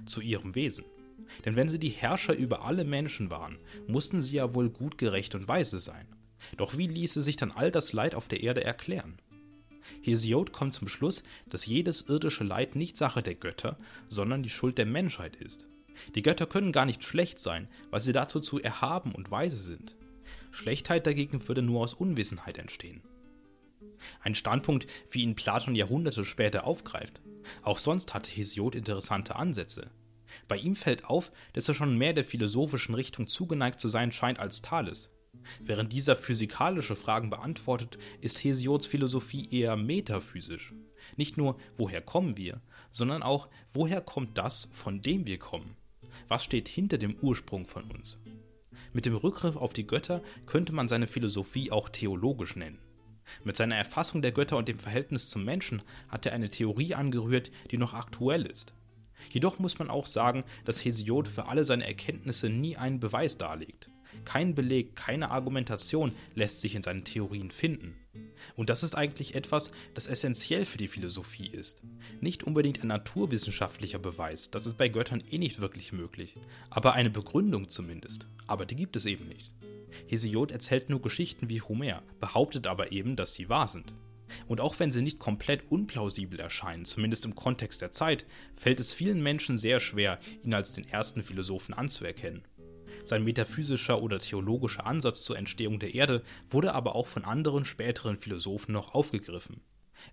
zu 0.06 0.20
ihrem 0.20 0.54
Wesen. 0.54 0.84
Denn 1.44 1.56
wenn 1.56 1.68
sie 1.68 1.78
die 1.78 1.88
Herrscher 1.88 2.34
über 2.34 2.64
alle 2.64 2.84
Menschen 2.84 3.30
waren, 3.30 3.58
mussten 3.86 4.22
sie 4.22 4.36
ja 4.36 4.54
wohl 4.54 4.70
gut, 4.70 4.98
gerecht 4.98 5.34
und 5.34 5.48
weise 5.48 5.80
sein. 5.80 6.06
Doch 6.56 6.76
wie 6.76 6.86
ließe 6.86 7.22
sich 7.22 7.36
dann 7.36 7.52
all 7.52 7.70
das 7.70 7.92
Leid 7.92 8.14
auf 8.14 8.28
der 8.28 8.42
Erde 8.42 8.64
erklären? 8.64 9.18
Hesiod 10.02 10.52
kommt 10.52 10.74
zum 10.74 10.88
Schluss, 10.88 11.22
dass 11.46 11.66
jedes 11.66 12.02
irdische 12.02 12.44
Leid 12.44 12.76
nicht 12.76 12.96
Sache 12.96 13.22
der 13.22 13.34
Götter, 13.34 13.78
sondern 14.08 14.42
die 14.42 14.50
Schuld 14.50 14.78
der 14.78 14.86
Menschheit 14.86 15.36
ist. 15.36 15.66
Die 16.14 16.22
Götter 16.22 16.46
können 16.46 16.72
gar 16.72 16.86
nicht 16.86 17.04
schlecht 17.04 17.38
sein, 17.38 17.68
weil 17.90 18.00
sie 18.00 18.12
dazu 18.12 18.40
zu 18.40 18.60
erhaben 18.60 19.12
und 19.12 19.30
weise 19.30 19.56
sind. 19.56 19.96
Schlechtheit 20.50 21.06
dagegen 21.06 21.46
würde 21.48 21.62
nur 21.62 21.82
aus 21.82 21.94
Unwissenheit 21.94 22.58
entstehen. 22.58 23.02
Ein 24.20 24.34
Standpunkt, 24.34 24.86
wie 25.10 25.22
ihn 25.22 25.34
Platon 25.34 25.74
Jahrhunderte 25.74 26.24
später 26.24 26.64
aufgreift. 26.64 27.20
Auch 27.62 27.78
sonst 27.78 28.14
hatte 28.14 28.30
Hesiod 28.30 28.74
interessante 28.74 29.36
Ansätze. 29.36 29.90
Bei 30.48 30.56
ihm 30.56 30.76
fällt 30.76 31.04
auf, 31.04 31.30
dass 31.52 31.68
er 31.68 31.74
schon 31.74 31.98
mehr 31.98 32.12
der 32.12 32.24
philosophischen 32.24 32.94
Richtung 32.94 33.28
zugeneigt 33.28 33.80
zu 33.80 33.88
sein 33.88 34.12
scheint 34.12 34.38
als 34.38 34.62
Thales. 34.62 35.12
Während 35.60 35.92
dieser 35.92 36.16
physikalische 36.16 36.96
Fragen 36.96 37.30
beantwortet, 37.30 37.98
ist 38.20 38.42
Hesiods 38.42 38.86
Philosophie 38.86 39.48
eher 39.50 39.76
metaphysisch. 39.76 40.72
Nicht 41.16 41.36
nur, 41.36 41.58
woher 41.76 42.00
kommen 42.00 42.36
wir, 42.36 42.60
sondern 42.90 43.22
auch, 43.22 43.48
woher 43.72 44.00
kommt 44.00 44.38
das, 44.38 44.68
von 44.72 45.02
dem 45.02 45.26
wir 45.26 45.38
kommen? 45.38 45.76
Was 46.28 46.44
steht 46.44 46.68
hinter 46.68 46.98
dem 46.98 47.16
Ursprung 47.20 47.66
von 47.66 47.84
uns? 47.90 48.20
Mit 48.92 49.06
dem 49.06 49.16
Rückgriff 49.16 49.56
auf 49.56 49.72
die 49.72 49.86
Götter 49.86 50.22
könnte 50.46 50.72
man 50.72 50.88
seine 50.88 51.06
Philosophie 51.06 51.70
auch 51.70 51.88
theologisch 51.88 52.56
nennen. 52.56 52.78
Mit 53.44 53.56
seiner 53.56 53.76
Erfassung 53.76 54.20
der 54.20 54.32
Götter 54.32 54.56
und 54.56 54.68
dem 54.68 54.78
Verhältnis 54.78 55.28
zum 55.28 55.44
Menschen 55.44 55.82
hat 56.08 56.26
er 56.26 56.32
eine 56.32 56.50
Theorie 56.50 56.94
angerührt, 56.94 57.50
die 57.70 57.78
noch 57.78 57.94
aktuell 57.94 58.46
ist. 58.46 58.74
Jedoch 59.30 59.58
muss 59.58 59.78
man 59.78 59.88
auch 59.88 60.06
sagen, 60.06 60.44
dass 60.64 60.84
Hesiod 60.84 61.28
für 61.28 61.46
alle 61.46 61.64
seine 61.64 61.86
Erkenntnisse 61.86 62.48
nie 62.48 62.76
einen 62.76 63.00
Beweis 63.00 63.38
darlegt. 63.38 63.88
Kein 64.24 64.54
Beleg, 64.54 64.96
keine 64.96 65.30
Argumentation 65.30 66.12
lässt 66.34 66.60
sich 66.60 66.74
in 66.74 66.82
seinen 66.82 67.04
Theorien 67.04 67.50
finden. 67.50 67.96
Und 68.56 68.70
das 68.70 68.82
ist 68.82 68.96
eigentlich 68.96 69.34
etwas, 69.34 69.70
das 69.94 70.06
essentiell 70.06 70.64
für 70.64 70.78
die 70.78 70.88
Philosophie 70.88 71.48
ist. 71.48 71.80
Nicht 72.20 72.44
unbedingt 72.44 72.82
ein 72.82 72.88
naturwissenschaftlicher 72.88 73.98
Beweis, 73.98 74.50
das 74.50 74.66
ist 74.66 74.76
bei 74.76 74.88
Göttern 74.88 75.22
eh 75.30 75.38
nicht 75.38 75.60
wirklich 75.60 75.92
möglich, 75.92 76.34
aber 76.70 76.92
eine 76.94 77.10
Begründung 77.10 77.70
zumindest. 77.70 78.26
Aber 78.46 78.66
die 78.66 78.76
gibt 78.76 78.96
es 78.96 79.06
eben 79.06 79.28
nicht. 79.28 79.52
Hesiod 80.06 80.50
erzählt 80.50 80.90
nur 80.90 81.02
Geschichten 81.02 81.48
wie 81.48 81.60
Homer, 81.60 82.02
behauptet 82.20 82.66
aber 82.66 82.92
eben, 82.92 83.16
dass 83.16 83.34
sie 83.34 83.48
wahr 83.48 83.68
sind. 83.68 83.92
Und 84.48 84.60
auch 84.60 84.78
wenn 84.80 84.90
sie 84.90 85.02
nicht 85.02 85.18
komplett 85.18 85.70
unplausibel 85.70 86.40
erscheinen, 86.40 86.84
zumindest 86.84 87.24
im 87.24 87.34
Kontext 87.34 87.82
der 87.82 87.90
Zeit, 87.90 88.24
fällt 88.54 88.80
es 88.80 88.94
vielen 88.94 89.22
Menschen 89.22 89.58
sehr 89.58 89.80
schwer, 89.80 90.18
ihn 90.42 90.54
als 90.54 90.72
den 90.72 90.88
ersten 90.88 91.22
Philosophen 91.22 91.74
anzuerkennen. 91.74 92.42
Sein 93.04 93.24
metaphysischer 93.24 94.00
oder 94.00 94.18
theologischer 94.18 94.86
Ansatz 94.86 95.22
zur 95.22 95.36
Entstehung 95.36 95.78
der 95.78 95.94
Erde 95.94 96.22
wurde 96.48 96.74
aber 96.74 96.94
auch 96.94 97.06
von 97.06 97.24
anderen 97.24 97.64
späteren 97.64 98.16
Philosophen 98.16 98.72
noch 98.72 98.94
aufgegriffen. 98.94 99.60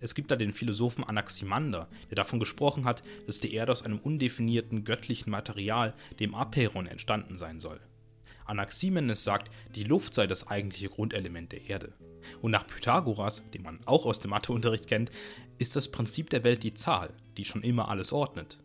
Es 0.00 0.14
gibt 0.14 0.30
da 0.30 0.36
den 0.36 0.52
Philosophen 0.52 1.04
Anaximander, 1.04 1.88
der 2.10 2.16
davon 2.16 2.38
gesprochen 2.38 2.84
hat, 2.84 3.02
dass 3.26 3.40
die 3.40 3.54
Erde 3.54 3.72
aus 3.72 3.82
einem 3.82 3.98
undefinierten 3.98 4.84
göttlichen 4.84 5.30
Material, 5.30 5.94
dem 6.20 6.34
Aperon, 6.34 6.86
entstanden 6.86 7.38
sein 7.38 7.60
soll. 7.60 7.80
Anaximenes 8.44 9.24
sagt, 9.24 9.50
die 9.74 9.84
Luft 9.84 10.14
sei 10.14 10.26
das 10.26 10.48
eigentliche 10.48 10.88
Grundelement 10.88 11.52
der 11.52 11.68
Erde. 11.68 11.92
Und 12.42 12.50
nach 12.50 12.66
Pythagoras, 12.66 13.42
den 13.54 13.62
man 13.62 13.80
auch 13.86 14.06
aus 14.06 14.20
dem 14.20 14.30
Matheunterricht 14.30 14.86
kennt, 14.86 15.10
ist 15.58 15.76
das 15.76 15.88
Prinzip 15.88 16.30
der 16.30 16.44
Welt 16.44 16.62
die 16.62 16.74
Zahl, 16.74 17.10
die 17.36 17.44
schon 17.44 17.62
immer 17.62 17.88
alles 17.88 18.12
ordnet. 18.12 18.58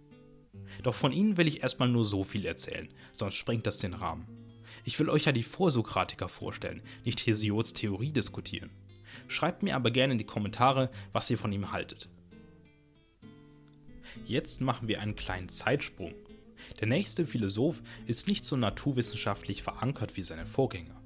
Doch 0.83 0.95
von 0.95 1.11
ihnen 1.11 1.37
will 1.37 1.47
ich 1.47 1.63
erstmal 1.63 1.89
nur 1.89 2.05
so 2.05 2.23
viel 2.23 2.45
erzählen, 2.45 2.89
sonst 3.13 3.35
sprengt 3.35 3.67
das 3.67 3.77
den 3.77 3.93
Rahmen. 3.93 4.27
Ich 4.83 4.99
will 4.99 5.09
euch 5.09 5.25
ja 5.25 5.31
die 5.31 5.43
Vorsokratiker 5.43 6.29
vorstellen, 6.29 6.81
nicht 7.03 7.25
Hesiods 7.25 7.73
Theorie 7.73 8.11
diskutieren. 8.11 8.69
Schreibt 9.27 9.63
mir 9.63 9.75
aber 9.75 9.91
gerne 9.91 10.13
in 10.13 10.19
die 10.19 10.25
Kommentare, 10.25 10.91
was 11.11 11.29
ihr 11.29 11.37
von 11.37 11.51
ihm 11.51 11.71
haltet. 11.71 12.09
Jetzt 14.25 14.61
machen 14.61 14.87
wir 14.87 15.01
einen 15.01 15.15
kleinen 15.15 15.49
Zeitsprung. 15.49 16.13
Der 16.79 16.87
nächste 16.87 17.25
Philosoph 17.25 17.81
ist 18.05 18.27
nicht 18.27 18.45
so 18.45 18.55
naturwissenschaftlich 18.55 19.63
verankert 19.63 20.15
wie 20.17 20.23
seine 20.23 20.45
Vorgänger. 20.45 21.01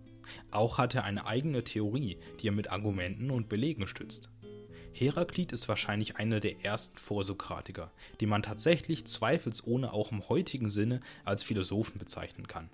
Auch 0.52 0.78
hat 0.78 0.96
er 0.96 1.04
eine 1.04 1.26
eigene 1.26 1.64
Theorie, 1.64 2.18
die 2.40 2.48
er 2.48 2.54
mit 2.54 2.72
Argumenten 2.72 3.32
und 3.32 3.50
Belegen 3.50 3.88
stützt. 3.88 4.30
Heraklit 4.94 5.52
ist 5.52 5.68
wahrscheinlich 5.68 6.18
einer 6.18 6.40
der 6.40 6.66
ersten 6.66 6.98
Vorsokratiker, 6.98 7.92
die 8.20 8.26
man 8.26 8.44
tatsächlich 8.44 9.06
zweifelsohne 9.06 9.94
auch 9.94 10.12
im 10.12 10.28
heutigen 10.30 10.70
Sinne 10.70 11.02
als 11.26 11.44
Philosophen 11.44 12.00
bezeichnen 12.00 12.48
kann. 12.48 12.70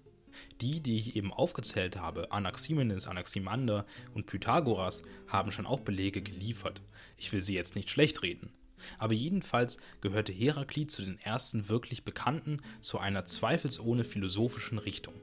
Die, 0.62 0.80
die 0.82 0.98
ich 0.98 1.16
eben 1.16 1.32
aufgezählt 1.32 1.98
habe, 1.98 2.32
Anaximenes, 2.32 3.08
Anaximander 3.08 3.86
und 4.14 4.26
Pythagoras, 4.26 5.02
haben 5.28 5.52
schon 5.52 5.66
auch 5.66 5.80
Belege 5.80 6.22
geliefert. 6.22 6.82
Ich 7.18 7.32
will 7.32 7.42
sie 7.42 7.56
jetzt 7.56 7.76
nicht 7.76 7.90
schlecht 7.90 8.22
reden. 8.22 8.52
Aber 8.98 9.14
jedenfalls 9.14 9.78
gehörte 10.02 10.34
Heraklit 10.34 10.92
zu 10.92 11.02
den 11.02 11.20
ersten 11.20 11.70
wirklich 11.70 12.04
bekannten, 12.04 12.58
zu 12.82 13.00
einer 13.00 13.26
zweifelsohne 13.26 14.04
philosophischen 14.04 14.78
Richtung. 14.78 15.14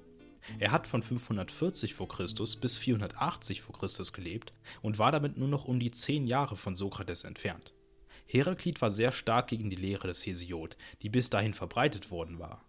Er 0.58 0.72
hat 0.72 0.86
von 0.86 1.02
540 1.02 1.94
v. 1.94 2.06
Chr. 2.06 2.26
bis 2.60 2.76
480 2.76 3.62
v. 3.62 3.72
Chr. 3.72 4.12
gelebt 4.12 4.52
und 4.80 4.98
war 4.98 5.12
damit 5.12 5.36
nur 5.36 5.48
noch 5.48 5.64
um 5.64 5.78
die 5.78 5.92
zehn 5.92 6.26
Jahre 6.26 6.56
von 6.56 6.76
Sokrates 6.76 7.24
entfernt. 7.24 7.72
Heraklit 8.26 8.80
war 8.80 8.90
sehr 8.90 9.12
stark 9.12 9.48
gegen 9.48 9.70
die 9.70 9.76
Lehre 9.76 10.08
des 10.08 10.24
Hesiod, 10.24 10.76
die 11.02 11.08
bis 11.08 11.30
dahin 11.30 11.54
verbreitet 11.54 12.10
worden 12.10 12.38
war. 12.38 12.64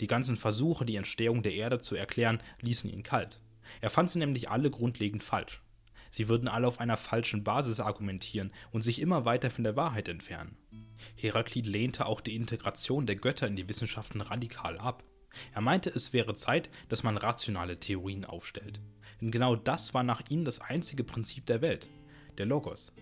Die 0.00 0.08
ganzen 0.08 0.36
Versuche, 0.36 0.84
die 0.84 0.96
Entstehung 0.96 1.42
der 1.42 1.54
Erde 1.54 1.80
zu 1.80 1.94
erklären, 1.94 2.42
ließen 2.60 2.90
ihn 2.90 3.02
kalt. 3.02 3.40
Er 3.80 3.90
fand 3.90 4.10
sie 4.10 4.18
nämlich 4.18 4.50
alle 4.50 4.70
grundlegend 4.70 5.22
falsch. 5.22 5.62
Sie 6.10 6.28
würden 6.28 6.48
alle 6.48 6.66
auf 6.66 6.80
einer 6.80 6.96
falschen 6.96 7.44
Basis 7.44 7.78
argumentieren 7.78 8.52
und 8.72 8.82
sich 8.82 9.00
immer 9.00 9.24
weiter 9.24 9.50
von 9.50 9.64
der 9.64 9.76
Wahrheit 9.76 10.08
entfernen. 10.08 10.56
Heraklit 11.14 11.66
lehnte 11.66 12.06
auch 12.06 12.20
die 12.20 12.36
Integration 12.36 13.06
der 13.06 13.16
Götter 13.16 13.46
in 13.46 13.56
die 13.56 13.68
Wissenschaften 13.68 14.20
radikal 14.20 14.78
ab. 14.78 15.04
Er 15.54 15.60
meinte, 15.60 15.90
es 15.90 16.12
wäre 16.12 16.34
Zeit, 16.34 16.70
dass 16.88 17.02
man 17.02 17.16
rationale 17.16 17.78
Theorien 17.78 18.24
aufstellt. 18.24 18.80
Denn 19.20 19.30
genau 19.30 19.56
das 19.56 19.94
war 19.94 20.02
nach 20.02 20.22
ihm 20.28 20.44
das 20.44 20.60
einzige 20.60 21.04
Prinzip 21.04 21.46
der 21.46 21.62
Welt, 21.62 21.88
der 22.38 22.46
Logos. 22.46 22.92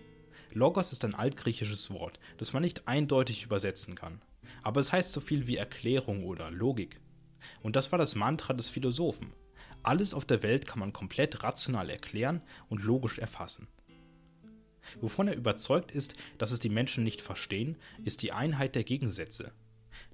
Logos 0.51 0.91
ist 0.91 1.03
ein 1.03 1.15
altgriechisches 1.15 1.91
Wort, 1.91 2.19
das 2.37 2.53
man 2.53 2.61
nicht 2.61 2.87
eindeutig 2.87 3.43
übersetzen 3.43 3.95
kann. 3.95 4.21
Aber 4.63 4.79
es 4.79 4.91
heißt 4.91 5.11
so 5.11 5.19
viel 5.19 5.47
wie 5.47 5.57
Erklärung 5.57 6.23
oder 6.23 6.49
Logik. 6.51 7.01
Und 7.61 7.75
das 7.75 7.91
war 7.91 7.99
das 7.99 8.15
Mantra 8.15 8.53
des 8.53 8.69
Philosophen. 8.69 9.33
Alles 9.83 10.13
auf 10.13 10.25
der 10.25 10.43
Welt 10.43 10.65
kann 10.65 10.79
man 10.79 10.93
komplett 10.93 11.43
rational 11.43 11.89
erklären 11.89 12.41
und 12.69 12.83
logisch 12.83 13.19
erfassen. 13.19 13.67
Wovon 15.01 15.27
er 15.27 15.35
überzeugt 15.35 15.91
ist, 15.91 16.15
dass 16.37 16.51
es 16.51 16.59
die 16.59 16.69
Menschen 16.69 17.03
nicht 17.03 17.21
verstehen, 17.21 17.77
ist 18.03 18.21
die 18.21 18.31
Einheit 18.31 18.75
der 18.75 18.83
Gegensätze. 18.83 19.51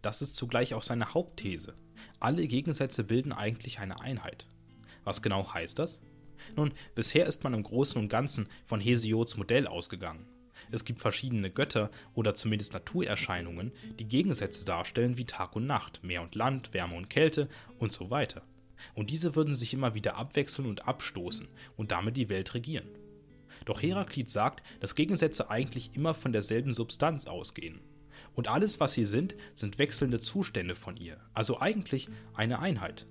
Das 0.01 0.21
ist 0.21 0.35
zugleich 0.35 0.73
auch 0.73 0.83
seine 0.83 1.13
Hauptthese. 1.13 1.75
Alle 2.19 2.47
Gegensätze 2.47 3.03
bilden 3.03 3.31
eigentlich 3.31 3.79
eine 3.79 4.01
Einheit. 4.01 4.47
Was 5.03 5.21
genau 5.21 5.53
heißt 5.53 5.79
das? 5.79 6.01
Nun, 6.55 6.71
bisher 6.95 7.25
ist 7.25 7.43
man 7.43 7.53
im 7.53 7.63
Großen 7.63 8.01
und 8.01 8.09
Ganzen 8.09 8.47
von 8.65 8.79
Hesiods 8.79 9.37
Modell 9.37 9.67
ausgegangen. 9.67 10.25
Es 10.71 10.85
gibt 10.85 10.99
verschiedene 10.99 11.49
Götter 11.49 11.91
oder 12.13 12.35
zumindest 12.35 12.73
Naturerscheinungen, 12.73 13.71
die 13.99 14.07
Gegensätze 14.07 14.65
darstellen 14.65 15.17
wie 15.17 15.25
Tag 15.25 15.55
und 15.55 15.65
Nacht, 15.65 16.03
Meer 16.03 16.21
und 16.21 16.35
Land, 16.35 16.73
Wärme 16.73 16.95
und 16.95 17.09
Kälte 17.09 17.49
und 17.79 17.91
so 17.91 18.09
weiter. 18.09 18.43
Und 18.93 19.09
diese 19.09 19.35
würden 19.35 19.55
sich 19.55 19.73
immer 19.73 19.93
wieder 19.93 20.15
abwechseln 20.15 20.67
und 20.67 20.87
abstoßen 20.87 21.47
und 21.77 21.91
damit 21.91 22.17
die 22.17 22.29
Welt 22.29 22.53
regieren. 22.53 22.87
Doch 23.65 23.81
Heraklit 23.81 24.29
sagt, 24.29 24.63
dass 24.79 24.95
Gegensätze 24.95 25.49
eigentlich 25.49 25.95
immer 25.95 26.13
von 26.13 26.31
derselben 26.31 26.73
Substanz 26.73 27.25
ausgehen. 27.27 27.79
Und 28.33 28.47
alles, 28.47 28.79
was 28.79 28.93
sie 28.93 29.05
sind, 29.05 29.35
sind 29.53 29.77
wechselnde 29.77 30.19
Zustände 30.19 30.75
von 30.75 30.97
ihr, 30.97 31.17
also 31.33 31.59
eigentlich 31.59 32.07
eine 32.33 32.59
Einheit. 32.59 33.07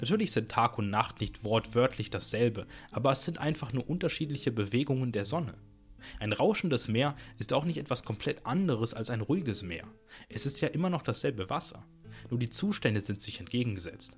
Natürlich 0.00 0.32
sind 0.32 0.50
Tag 0.50 0.78
und 0.78 0.90
Nacht 0.90 1.20
nicht 1.20 1.44
wortwörtlich 1.44 2.10
dasselbe, 2.10 2.66
aber 2.90 3.12
es 3.12 3.22
sind 3.22 3.38
einfach 3.38 3.72
nur 3.72 3.88
unterschiedliche 3.88 4.50
Bewegungen 4.50 5.12
der 5.12 5.24
Sonne. 5.24 5.54
Ein 6.20 6.32
rauschendes 6.32 6.88
Meer 6.88 7.16
ist 7.38 7.52
auch 7.52 7.64
nicht 7.64 7.78
etwas 7.78 8.04
komplett 8.04 8.46
anderes 8.46 8.94
als 8.94 9.10
ein 9.10 9.20
ruhiges 9.20 9.62
Meer. 9.62 9.86
Es 10.28 10.46
ist 10.46 10.60
ja 10.60 10.68
immer 10.68 10.90
noch 10.90 11.02
dasselbe 11.02 11.50
Wasser, 11.50 11.84
nur 12.30 12.38
die 12.38 12.50
Zustände 12.50 13.00
sind 13.00 13.22
sich 13.22 13.40
entgegengesetzt. 13.40 14.16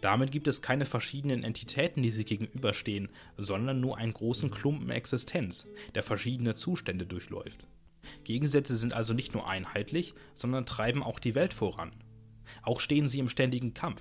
Damit 0.00 0.30
gibt 0.30 0.46
es 0.46 0.62
keine 0.62 0.84
verschiedenen 0.84 1.42
Entitäten, 1.42 2.02
die 2.02 2.10
sich 2.10 2.26
gegenüberstehen, 2.26 3.08
sondern 3.36 3.80
nur 3.80 3.98
einen 3.98 4.12
großen 4.12 4.50
Klumpen 4.50 4.90
Existenz, 4.90 5.66
der 5.94 6.02
verschiedene 6.02 6.54
Zustände 6.54 7.06
durchläuft. 7.06 7.66
Gegensätze 8.24 8.76
sind 8.76 8.92
also 8.92 9.14
nicht 9.14 9.34
nur 9.34 9.48
einheitlich, 9.48 10.14
sondern 10.34 10.66
treiben 10.66 11.02
auch 11.02 11.18
die 11.18 11.34
Welt 11.34 11.54
voran. 11.54 11.92
Auch 12.62 12.80
stehen 12.80 13.08
sie 13.08 13.18
im 13.18 13.28
ständigen 13.28 13.74
Kampf. 13.74 14.00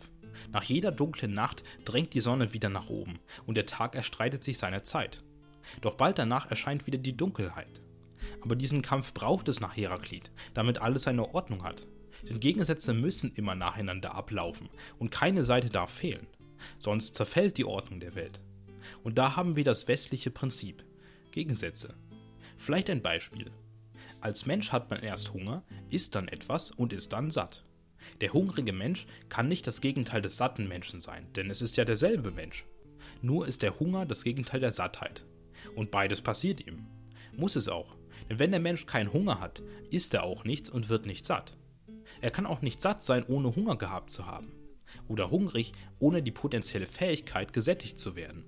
Nach 0.51 0.63
jeder 0.63 0.91
dunklen 0.91 1.33
Nacht 1.33 1.63
drängt 1.85 2.13
die 2.13 2.19
Sonne 2.19 2.53
wieder 2.53 2.69
nach 2.69 2.89
oben 2.89 3.19
und 3.45 3.55
der 3.55 3.65
Tag 3.65 3.95
erstreitet 3.95 4.43
sich 4.43 4.57
seine 4.57 4.83
Zeit. 4.83 5.23
Doch 5.81 5.95
bald 5.95 6.17
danach 6.17 6.49
erscheint 6.49 6.87
wieder 6.87 6.97
die 6.97 7.15
Dunkelheit. 7.15 7.81
Aber 8.41 8.55
diesen 8.55 8.81
Kampf 8.81 9.13
braucht 9.13 9.47
es 9.47 9.59
nach 9.59 9.75
Heraklit, 9.75 10.31
damit 10.53 10.79
alles 10.79 11.03
seine 11.03 11.33
Ordnung 11.33 11.63
hat. 11.63 11.85
Denn 12.27 12.39
Gegensätze 12.39 12.93
müssen 12.93 13.33
immer 13.35 13.55
nacheinander 13.55 14.15
ablaufen 14.15 14.69
und 14.97 15.11
keine 15.11 15.43
Seite 15.43 15.69
darf 15.69 15.91
fehlen. 15.91 16.27
Sonst 16.79 17.15
zerfällt 17.15 17.57
die 17.57 17.65
Ordnung 17.65 17.99
der 17.99 18.15
Welt. 18.15 18.39
Und 19.03 19.17
da 19.17 19.35
haben 19.35 19.55
wir 19.55 19.63
das 19.63 19.87
westliche 19.87 20.31
Prinzip. 20.31 20.85
Gegensätze. 21.31 21.95
Vielleicht 22.57 22.89
ein 22.89 23.01
Beispiel. 23.01 23.51
Als 24.23 24.45
Mensch 24.45 24.71
hat 24.71 24.89
man 24.89 25.03
erst 25.03 25.33
Hunger, 25.33 25.63
isst 25.89 26.15
dann 26.15 26.29
etwas 26.29 26.71
und 26.71 26.93
ist 26.93 27.11
dann 27.11 27.29
satt. 27.29 27.65
Der 28.21 28.31
hungrige 28.31 28.71
Mensch 28.71 29.05
kann 29.27 29.49
nicht 29.49 29.67
das 29.67 29.81
Gegenteil 29.81 30.21
des 30.21 30.37
satten 30.37 30.65
Menschen 30.65 31.01
sein, 31.01 31.27
denn 31.33 31.49
es 31.49 31.61
ist 31.61 31.75
ja 31.75 31.83
derselbe 31.83 32.31
Mensch. 32.31 32.65
Nur 33.21 33.45
ist 33.45 33.63
der 33.63 33.81
Hunger 33.81 34.05
das 34.05 34.23
Gegenteil 34.23 34.61
der 34.61 34.71
Sattheit. 34.71 35.25
Und 35.75 35.91
beides 35.91 36.21
passiert 36.21 36.65
ihm. 36.65 36.85
Muss 37.35 37.57
es 37.57 37.67
auch. 37.67 37.97
Denn 38.29 38.39
wenn 38.39 38.51
der 38.51 38.61
Mensch 38.61 38.85
keinen 38.85 39.11
Hunger 39.11 39.41
hat, 39.41 39.61
isst 39.91 40.13
er 40.13 40.23
auch 40.23 40.45
nichts 40.45 40.69
und 40.69 40.87
wird 40.87 41.05
nicht 41.05 41.25
satt. 41.25 41.57
Er 42.21 42.31
kann 42.31 42.45
auch 42.45 42.61
nicht 42.61 42.79
satt 42.81 43.03
sein, 43.03 43.25
ohne 43.27 43.53
Hunger 43.57 43.75
gehabt 43.75 44.09
zu 44.09 44.25
haben. 44.25 44.53
Oder 45.09 45.31
hungrig, 45.31 45.73
ohne 45.99 46.23
die 46.23 46.31
potenzielle 46.31 46.87
Fähigkeit, 46.87 47.51
gesättigt 47.51 47.99
zu 47.99 48.15
werden. 48.15 48.45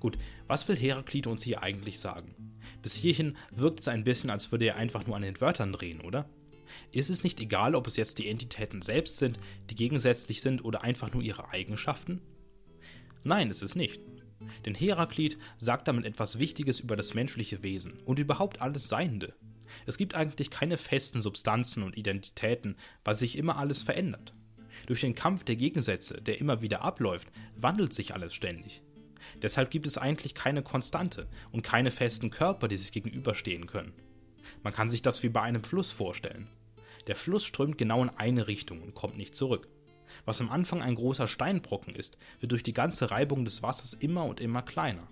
Gut, 0.00 0.16
was 0.46 0.66
will 0.68 0.76
Heraklit 0.76 1.26
uns 1.26 1.42
hier 1.42 1.62
eigentlich 1.62 2.00
sagen? 2.00 2.34
Bis 2.86 2.94
hierhin 2.94 3.36
wirkt 3.50 3.80
es 3.80 3.88
ein 3.88 4.04
bisschen, 4.04 4.30
als 4.30 4.52
würde 4.52 4.66
er 4.66 4.76
einfach 4.76 5.08
nur 5.08 5.16
an 5.16 5.22
den 5.22 5.40
Wörtern 5.40 5.72
drehen, 5.72 6.02
oder? 6.02 6.30
Ist 6.92 7.10
es 7.10 7.24
nicht 7.24 7.40
egal, 7.40 7.74
ob 7.74 7.88
es 7.88 7.96
jetzt 7.96 8.16
die 8.18 8.28
Entitäten 8.28 8.80
selbst 8.80 9.18
sind, 9.18 9.40
die 9.68 9.74
gegensätzlich 9.74 10.40
sind 10.40 10.64
oder 10.64 10.84
einfach 10.84 11.12
nur 11.12 11.20
ihre 11.20 11.50
Eigenschaften? 11.50 12.20
Nein, 13.24 13.50
ist 13.50 13.64
es 13.64 13.74
nicht. 13.74 14.00
Denn 14.64 14.76
Heraklit 14.76 15.36
sagt 15.58 15.88
damit 15.88 16.04
etwas 16.04 16.38
Wichtiges 16.38 16.78
über 16.78 16.94
das 16.94 17.12
menschliche 17.12 17.64
Wesen 17.64 17.94
und 18.04 18.20
überhaupt 18.20 18.60
alles 18.60 18.86
Seiende. 18.86 19.34
Es 19.84 19.98
gibt 19.98 20.14
eigentlich 20.14 20.50
keine 20.50 20.76
festen 20.76 21.20
Substanzen 21.20 21.82
und 21.82 21.96
Identitäten, 21.96 22.76
weil 23.02 23.16
sich 23.16 23.36
immer 23.36 23.56
alles 23.56 23.82
verändert. 23.82 24.32
Durch 24.86 25.00
den 25.00 25.16
Kampf 25.16 25.42
der 25.42 25.56
Gegensätze, 25.56 26.22
der 26.22 26.38
immer 26.38 26.62
wieder 26.62 26.82
abläuft, 26.82 27.32
wandelt 27.56 27.92
sich 27.94 28.14
alles 28.14 28.32
ständig. 28.32 28.84
Deshalb 29.42 29.70
gibt 29.70 29.86
es 29.86 29.98
eigentlich 29.98 30.34
keine 30.34 30.62
Konstante 30.62 31.28
und 31.52 31.62
keine 31.62 31.90
festen 31.90 32.30
Körper, 32.30 32.68
die 32.68 32.76
sich 32.76 32.92
gegenüberstehen 32.92 33.66
können. 33.66 33.92
Man 34.62 34.72
kann 34.72 34.90
sich 34.90 35.02
das 35.02 35.22
wie 35.22 35.28
bei 35.28 35.42
einem 35.42 35.64
Fluss 35.64 35.90
vorstellen. 35.90 36.48
Der 37.06 37.16
Fluss 37.16 37.44
strömt 37.44 37.78
genau 37.78 38.02
in 38.02 38.10
eine 38.10 38.46
Richtung 38.46 38.82
und 38.82 38.94
kommt 38.94 39.16
nicht 39.16 39.34
zurück. 39.34 39.68
Was 40.24 40.40
am 40.40 40.50
Anfang 40.50 40.82
ein 40.82 40.94
großer 40.94 41.28
Steinbrocken 41.28 41.94
ist, 41.94 42.18
wird 42.40 42.52
durch 42.52 42.62
die 42.62 42.72
ganze 42.72 43.10
Reibung 43.10 43.44
des 43.44 43.62
Wassers 43.62 43.94
immer 43.94 44.24
und 44.24 44.40
immer 44.40 44.62
kleiner. 44.62 45.08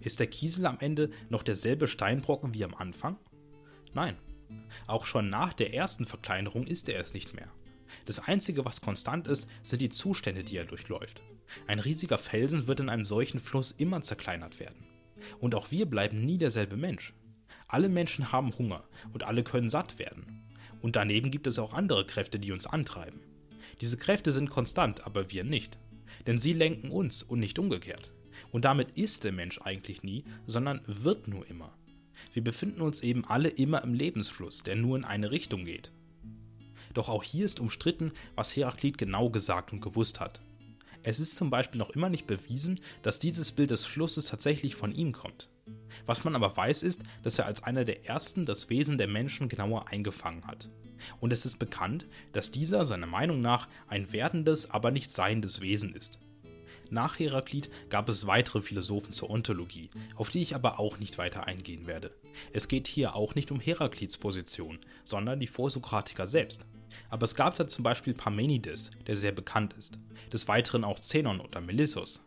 Ist 0.00 0.20
der 0.20 0.26
Kiesel 0.26 0.66
am 0.66 0.78
Ende 0.80 1.10
noch 1.28 1.42
derselbe 1.42 1.86
Steinbrocken 1.86 2.54
wie 2.54 2.64
am 2.64 2.74
Anfang? 2.74 3.18
Nein. 3.92 4.16
Auch 4.86 5.04
schon 5.04 5.28
nach 5.28 5.52
der 5.52 5.74
ersten 5.74 6.04
Verkleinerung 6.04 6.66
ist 6.66 6.88
er 6.88 7.00
es 7.00 7.14
nicht 7.14 7.34
mehr. 7.34 7.50
Das 8.06 8.20
Einzige, 8.20 8.64
was 8.64 8.80
konstant 8.80 9.28
ist, 9.28 9.48
sind 9.62 9.80
die 9.80 9.88
Zustände, 9.88 10.42
die 10.42 10.56
er 10.56 10.64
durchläuft. 10.64 11.22
Ein 11.66 11.78
riesiger 11.78 12.18
Felsen 12.18 12.66
wird 12.66 12.80
in 12.80 12.88
einem 12.88 13.04
solchen 13.04 13.40
Fluss 13.40 13.72
immer 13.72 14.02
zerkleinert 14.02 14.60
werden. 14.60 14.86
Und 15.40 15.54
auch 15.54 15.70
wir 15.70 15.86
bleiben 15.86 16.24
nie 16.24 16.38
derselbe 16.38 16.76
Mensch. 16.76 17.12
Alle 17.68 17.88
Menschen 17.88 18.32
haben 18.32 18.56
Hunger 18.58 18.84
und 19.12 19.24
alle 19.24 19.42
können 19.44 19.70
satt 19.70 19.98
werden. 19.98 20.42
Und 20.82 20.96
daneben 20.96 21.30
gibt 21.30 21.46
es 21.46 21.58
auch 21.58 21.72
andere 21.72 22.06
Kräfte, 22.06 22.38
die 22.38 22.52
uns 22.52 22.66
antreiben. 22.66 23.20
Diese 23.80 23.96
Kräfte 23.96 24.32
sind 24.32 24.50
konstant, 24.50 25.06
aber 25.06 25.30
wir 25.30 25.44
nicht. 25.44 25.78
Denn 26.26 26.38
sie 26.38 26.52
lenken 26.52 26.90
uns 26.90 27.22
und 27.22 27.38
nicht 27.38 27.58
umgekehrt. 27.58 28.12
Und 28.52 28.64
damit 28.64 28.92
ist 28.92 29.24
der 29.24 29.32
Mensch 29.32 29.60
eigentlich 29.60 30.02
nie, 30.02 30.24
sondern 30.46 30.80
wird 30.86 31.28
nur 31.28 31.48
immer. 31.48 31.72
Wir 32.32 32.44
befinden 32.44 32.80
uns 32.80 33.02
eben 33.02 33.24
alle 33.24 33.48
immer 33.48 33.82
im 33.82 33.94
Lebensfluss, 33.94 34.62
der 34.62 34.76
nur 34.76 34.96
in 34.96 35.04
eine 35.04 35.30
Richtung 35.30 35.64
geht. 35.64 35.90
Doch 36.94 37.08
auch 37.08 37.22
hier 37.22 37.44
ist 37.44 37.60
umstritten, 37.60 38.12
was 38.34 38.56
Heraklit 38.56 38.98
genau 38.98 39.30
gesagt 39.30 39.72
und 39.72 39.80
gewusst 39.80 40.20
hat. 40.20 40.40
Es 41.02 41.18
ist 41.18 41.36
zum 41.36 41.48
Beispiel 41.48 41.78
noch 41.78 41.90
immer 41.90 42.10
nicht 42.10 42.26
bewiesen, 42.26 42.80
dass 43.02 43.18
dieses 43.18 43.52
Bild 43.52 43.70
des 43.70 43.86
Flusses 43.86 44.26
tatsächlich 44.26 44.74
von 44.74 44.92
ihm 44.92 45.12
kommt. 45.12 45.48
Was 46.04 46.24
man 46.24 46.34
aber 46.34 46.56
weiß 46.56 46.82
ist, 46.82 47.02
dass 47.22 47.38
er 47.38 47.46
als 47.46 47.62
einer 47.62 47.84
der 47.84 48.06
ersten 48.06 48.44
das 48.44 48.68
Wesen 48.68 48.98
der 48.98 49.08
Menschen 49.08 49.48
genauer 49.48 49.88
eingefangen 49.88 50.46
hat. 50.46 50.68
Und 51.18 51.32
es 51.32 51.46
ist 51.46 51.58
bekannt, 51.58 52.06
dass 52.32 52.50
dieser 52.50 52.84
seiner 52.84 53.06
Meinung 53.06 53.40
nach 53.40 53.68
ein 53.88 54.12
werdendes, 54.12 54.70
aber 54.70 54.90
nicht 54.90 55.10
seiendes 55.10 55.62
Wesen 55.62 55.94
ist. 55.94 56.18
Nach 56.90 57.18
Heraklit 57.18 57.70
gab 57.88 58.08
es 58.08 58.26
weitere 58.26 58.60
Philosophen 58.60 59.12
zur 59.12 59.30
Ontologie, 59.30 59.90
auf 60.16 60.28
die 60.28 60.42
ich 60.42 60.54
aber 60.56 60.80
auch 60.80 60.98
nicht 60.98 61.18
weiter 61.18 61.46
eingehen 61.46 61.86
werde. 61.86 62.10
Es 62.52 62.66
geht 62.66 62.88
hier 62.88 63.14
auch 63.14 63.36
nicht 63.36 63.52
um 63.52 63.60
Heraklits 63.60 64.18
Position, 64.18 64.80
sondern 65.04 65.38
die 65.38 65.46
Vorsokratiker 65.46 66.26
selbst. 66.26 66.66
Aber 67.08 67.24
es 67.24 67.34
gab 67.34 67.56
da 67.56 67.66
zum 67.68 67.82
Beispiel 67.82 68.14
Parmenides, 68.14 68.90
der 69.06 69.16
sehr 69.16 69.32
bekannt 69.32 69.74
ist, 69.74 69.98
des 70.32 70.48
Weiteren 70.48 70.84
auch 70.84 71.00
Zenon 71.00 71.40
oder 71.40 71.60
Melissus. 71.60 72.20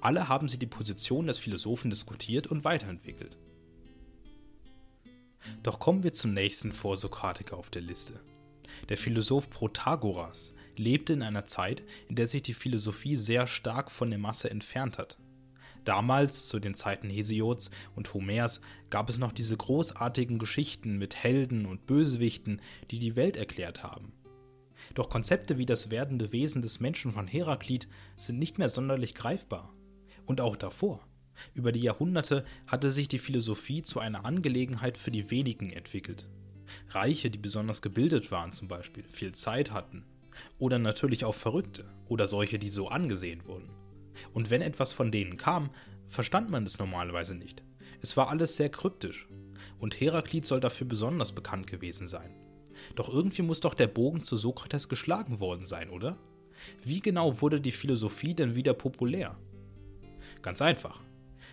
Alle 0.00 0.28
haben 0.28 0.48
sie 0.48 0.58
die 0.58 0.66
Position 0.66 1.26
des 1.26 1.38
Philosophen 1.38 1.90
diskutiert 1.90 2.46
und 2.46 2.64
weiterentwickelt. 2.64 3.36
Doch 5.62 5.78
kommen 5.78 6.02
wir 6.02 6.12
zum 6.12 6.34
nächsten 6.34 6.72
Vorsokratiker 6.72 7.56
auf 7.56 7.70
der 7.70 7.82
Liste. 7.82 8.20
Der 8.88 8.96
Philosoph 8.96 9.50
Protagoras 9.50 10.52
lebte 10.76 11.12
in 11.12 11.22
einer 11.22 11.46
Zeit, 11.46 11.84
in 12.08 12.16
der 12.16 12.26
sich 12.26 12.42
die 12.42 12.54
Philosophie 12.54 13.16
sehr 13.16 13.46
stark 13.46 13.90
von 13.90 14.10
der 14.10 14.18
Masse 14.18 14.50
entfernt 14.50 14.98
hat. 14.98 15.18
Damals, 15.84 16.48
zu 16.48 16.60
den 16.60 16.74
Zeiten 16.74 17.10
Hesiods 17.10 17.70
und 17.94 18.14
Homers, 18.14 18.60
gab 18.90 19.08
es 19.08 19.18
noch 19.18 19.32
diese 19.32 19.56
großartigen 19.56 20.38
Geschichten 20.38 20.98
mit 20.98 21.16
Helden 21.16 21.66
und 21.66 21.86
Bösewichten, 21.86 22.60
die 22.90 22.98
die 22.98 23.16
Welt 23.16 23.36
erklärt 23.36 23.82
haben. 23.82 24.12
Doch 24.94 25.08
Konzepte 25.08 25.58
wie 25.58 25.66
das 25.66 25.90
werdende 25.90 26.32
Wesen 26.32 26.62
des 26.62 26.80
Menschen 26.80 27.12
von 27.12 27.26
Heraklit 27.26 27.88
sind 28.16 28.38
nicht 28.38 28.58
mehr 28.58 28.68
sonderlich 28.68 29.14
greifbar. 29.14 29.72
Und 30.26 30.40
auch 30.40 30.56
davor. 30.56 31.00
Über 31.52 31.72
die 31.72 31.80
Jahrhunderte 31.80 32.44
hatte 32.66 32.90
sich 32.90 33.08
die 33.08 33.18
Philosophie 33.18 33.82
zu 33.82 34.00
einer 34.00 34.24
Angelegenheit 34.24 34.96
für 34.96 35.10
die 35.10 35.30
wenigen 35.30 35.70
entwickelt. 35.70 36.28
Reiche, 36.90 37.30
die 37.30 37.38
besonders 37.38 37.82
gebildet 37.82 38.30
waren 38.30 38.52
zum 38.52 38.68
Beispiel, 38.68 39.04
viel 39.04 39.32
Zeit 39.32 39.70
hatten. 39.70 40.04
Oder 40.58 40.78
natürlich 40.78 41.24
auch 41.24 41.34
Verrückte 41.34 41.84
oder 42.08 42.26
solche, 42.26 42.58
die 42.58 42.68
so 42.68 42.88
angesehen 42.88 43.44
wurden. 43.46 43.70
Und 44.32 44.50
wenn 44.50 44.62
etwas 44.62 44.92
von 44.92 45.10
denen 45.10 45.36
kam, 45.36 45.70
verstand 46.06 46.50
man 46.50 46.64
es 46.64 46.78
normalerweise 46.78 47.34
nicht. 47.34 47.62
Es 48.00 48.16
war 48.16 48.28
alles 48.28 48.56
sehr 48.56 48.68
kryptisch. 48.68 49.26
Und 49.78 50.00
Heraklit 50.00 50.46
soll 50.46 50.60
dafür 50.60 50.86
besonders 50.86 51.32
bekannt 51.32 51.66
gewesen 51.66 52.06
sein. 52.06 52.34
Doch 52.94 53.08
irgendwie 53.08 53.42
muss 53.42 53.60
doch 53.60 53.74
der 53.74 53.86
Bogen 53.86 54.24
zu 54.24 54.36
Sokrates 54.36 54.88
geschlagen 54.88 55.40
worden 55.40 55.66
sein, 55.66 55.90
oder? 55.90 56.18
Wie 56.82 57.00
genau 57.00 57.40
wurde 57.40 57.60
die 57.60 57.72
Philosophie 57.72 58.34
denn 58.34 58.54
wieder 58.54 58.74
populär? 58.74 59.36
Ganz 60.42 60.62
einfach. 60.62 61.00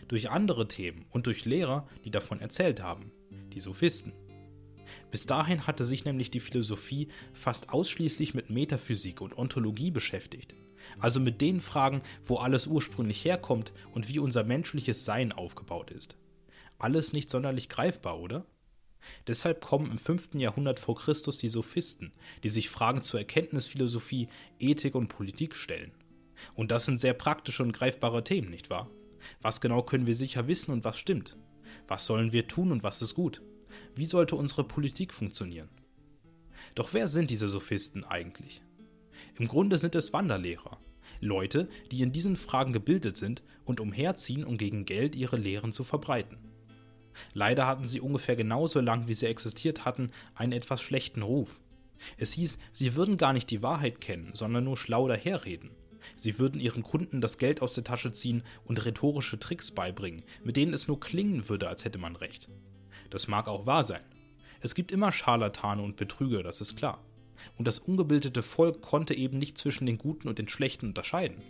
Durch 0.08 0.30
andere 0.30 0.68
Themen 0.68 1.06
und 1.10 1.28
durch 1.28 1.46
Lehrer, 1.46 1.88
die 2.04 2.12
davon 2.12 2.42
erzählt 2.42 2.82
haben, 2.82 3.12
die 3.54 3.60
Sophisten. 3.60 4.14
Bis 5.10 5.26
dahin 5.26 5.68
hatte 5.68 5.86
sich 5.86 6.06
nämlich 6.06 6.32
die 6.32 6.40
Philosophie 6.40 7.08
fast 7.34 7.70
ausschließlich 7.70 8.34
mit 8.34 8.50
Metaphysik 8.50 9.22
und 9.22 9.38
Ontologie 9.38 9.92
beschäftigt. 9.92 10.54
Also 11.00 11.20
mit 11.20 11.42
den 11.42 11.62
Fragen, 11.62 12.02
wo 12.24 12.38
alles 12.38 12.68
ursprünglich 12.68 13.24
herkommt 13.26 13.74
und 13.94 14.10
wie 14.10 14.20
unser 14.20 14.44
menschliches 14.44 15.06
Sein 15.06 15.32
aufgebaut 15.32 15.92
ist. 15.92 16.16
Alles 16.78 17.14
nicht 17.14 17.30
sonderlich 17.30 17.70
greifbar, 17.70 18.20
oder? 18.20 18.46
Deshalb 19.28 19.62
kommen 19.62 19.92
im 19.92 19.98
5. 19.98 20.36
Jahrhundert 20.36 20.80
vor 20.80 20.96
Christus 20.96 21.38
die 21.38 21.50
Sophisten, 21.50 22.14
die 22.44 22.50
sich 22.50 22.70
Fragen 22.70 23.02
zur 23.02 23.20
Erkenntnisphilosophie, 23.20 24.30
Ethik 24.60 24.96
und 24.96 25.08
Politik 25.08 25.56
stellen. 25.56 25.92
Und 26.56 26.72
das 26.72 26.86
sind 26.86 27.00
sehr 27.00 27.14
praktische 27.14 27.64
und 27.64 27.72
greifbare 27.72 28.24
Themen, 28.24 28.50
nicht 28.50 28.70
wahr? 28.70 28.90
Was 29.42 29.62
genau 29.62 29.84
können 29.84 30.08
wir 30.08 30.16
sicher 30.16 30.48
wissen 30.48 30.72
und 30.72 30.84
was 30.84 30.98
stimmt? 30.98 31.38
Was 31.88 32.06
sollen 32.06 32.32
wir 32.32 32.48
tun 32.48 32.72
und 32.72 32.84
was 32.84 33.02
ist 33.02 33.14
gut? 33.14 33.42
Wie 33.96 34.06
sollte 34.06 34.36
unsere 34.36 34.64
Politik 34.64 35.14
funktionieren? 35.14 35.70
Doch 36.76 36.94
wer 36.94 37.08
sind 37.08 37.30
diese 37.30 37.50
Sophisten 37.50 38.04
eigentlich? 38.04 38.62
Im 39.38 39.48
Grunde 39.48 39.78
sind 39.78 39.96
es 39.96 40.14
Wanderlehrer, 40.14 40.78
Leute, 41.20 41.70
die 41.92 42.02
in 42.02 42.12
diesen 42.12 42.36
Fragen 42.36 42.74
gebildet 42.74 43.18
sind 43.18 43.44
und 43.66 43.80
umherziehen, 43.80 44.44
um 44.44 44.58
gegen 44.58 44.86
Geld 44.86 45.16
ihre 45.16 45.38
Lehren 45.38 45.72
zu 45.72 45.84
verbreiten. 45.84 46.38
Leider 47.34 47.68
hatten 47.68 47.88
sie 47.88 48.00
ungefähr 48.00 48.36
genauso 48.36 48.80
lang, 48.80 49.08
wie 49.08 49.14
sie 49.14 49.28
existiert 49.28 49.86
hatten, 49.86 50.12
einen 50.36 50.54
etwas 50.54 50.82
schlechten 50.82 51.22
Ruf. 51.22 51.60
Es 52.18 52.34
hieß, 52.34 52.58
sie 52.72 52.96
würden 52.96 53.18
gar 53.18 53.34
nicht 53.34 53.50
die 53.50 53.62
Wahrheit 53.62 54.02
kennen, 54.02 54.32
sondern 54.34 54.64
nur 54.64 54.78
schlau 54.78 55.08
daherreden. 55.08 55.72
Sie 56.16 56.40
würden 56.40 56.60
ihren 56.60 56.82
Kunden 56.82 57.22
das 57.22 57.38
Geld 57.38 57.62
aus 57.62 57.74
der 57.74 57.84
Tasche 57.84 58.12
ziehen 58.12 58.44
und 58.66 58.84
rhetorische 58.86 59.38
Tricks 59.38 59.70
beibringen, 59.70 60.24
mit 60.44 60.58
denen 60.58 60.74
es 60.74 60.88
nur 60.88 61.00
klingen 61.00 61.48
würde, 61.48 61.68
als 61.68 61.86
hätte 61.86 62.00
man 62.00 62.16
recht. 62.16 62.50
Das 63.12 63.28
mag 63.28 63.48
auch 63.48 63.68
wahr 63.68 63.84
sein. 63.84 64.04
Es 64.62 64.74
gibt 64.74 64.92
immer 64.92 65.12
Scharlatane 65.12 65.82
und 65.82 65.98
Betrüger, 65.98 66.44
das 66.44 66.62
ist 66.62 66.76
klar. 66.76 67.04
Und 67.58 67.68
das 67.68 67.80
ungebildete 67.80 68.44
Volk 68.44 68.82
konnte 68.82 69.14
eben 69.14 69.38
nicht 69.38 69.58
zwischen 69.58 69.86
den 69.86 69.98
Guten 69.98 70.28
und 70.28 70.40
den 70.40 70.48
Schlechten 70.48 70.88
unterscheiden. 70.88 71.42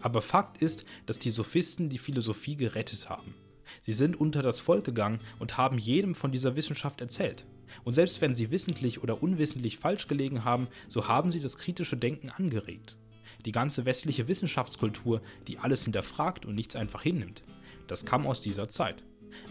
Aber 0.00 0.22
Fakt 0.22 0.60
ist, 0.60 0.84
dass 1.06 1.18
die 1.18 1.30
Sophisten 1.30 1.88
die 1.88 1.98
Philosophie 1.98 2.56
gerettet 2.56 3.08
haben. 3.08 3.34
Sie 3.80 3.92
sind 3.92 4.18
unter 4.18 4.42
das 4.42 4.60
Volk 4.60 4.84
gegangen 4.84 5.20
und 5.38 5.56
haben 5.56 5.78
jedem 5.78 6.14
von 6.14 6.32
dieser 6.32 6.56
Wissenschaft 6.56 7.00
erzählt. 7.00 7.44
Und 7.84 7.92
selbst 7.92 8.20
wenn 8.20 8.34
sie 8.34 8.50
wissentlich 8.50 9.02
oder 9.02 9.22
unwissentlich 9.22 9.78
falsch 9.78 10.08
gelegen 10.08 10.44
haben, 10.44 10.68
so 10.88 11.08
haben 11.08 11.30
sie 11.30 11.40
das 11.40 11.58
kritische 11.58 11.96
Denken 11.96 12.30
angeregt. 12.30 12.96
Die 13.44 13.52
ganze 13.52 13.84
westliche 13.84 14.26
Wissenschaftskultur, 14.26 15.20
die 15.46 15.58
alles 15.58 15.84
hinterfragt 15.84 16.46
und 16.46 16.54
nichts 16.54 16.76
einfach 16.76 17.02
hinnimmt, 17.02 17.42
das 17.86 18.04
kam 18.04 18.26
aus 18.26 18.40
dieser 18.40 18.68
Zeit. 18.68 19.02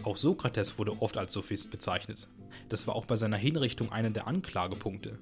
Auch 0.02 0.16
Sokrates 0.16 0.78
wurde 0.78 1.00
oft 1.00 1.16
als 1.16 1.32
Sophist 1.32 1.70
bezeichnet. 1.70 2.28
Das 2.68 2.86
war 2.86 2.96
auch 2.96 3.06
bei 3.06 3.16
seiner 3.16 3.36
Hinrichtung 3.36 3.92
einer 3.92 4.10
der 4.10 4.26
Anklagepunkte. 4.26 5.18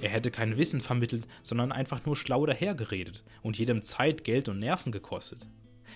Er 0.00 0.10
hätte 0.10 0.30
kein 0.30 0.56
Wissen 0.56 0.80
vermittelt, 0.80 1.26
sondern 1.42 1.72
einfach 1.72 2.06
nur 2.06 2.14
schlau 2.14 2.46
dahergeredet 2.46 3.24
und 3.42 3.58
jedem 3.58 3.82
Zeit, 3.82 4.22
Geld 4.22 4.48
und 4.48 4.60
Nerven 4.60 4.92
gekostet. 4.92 5.46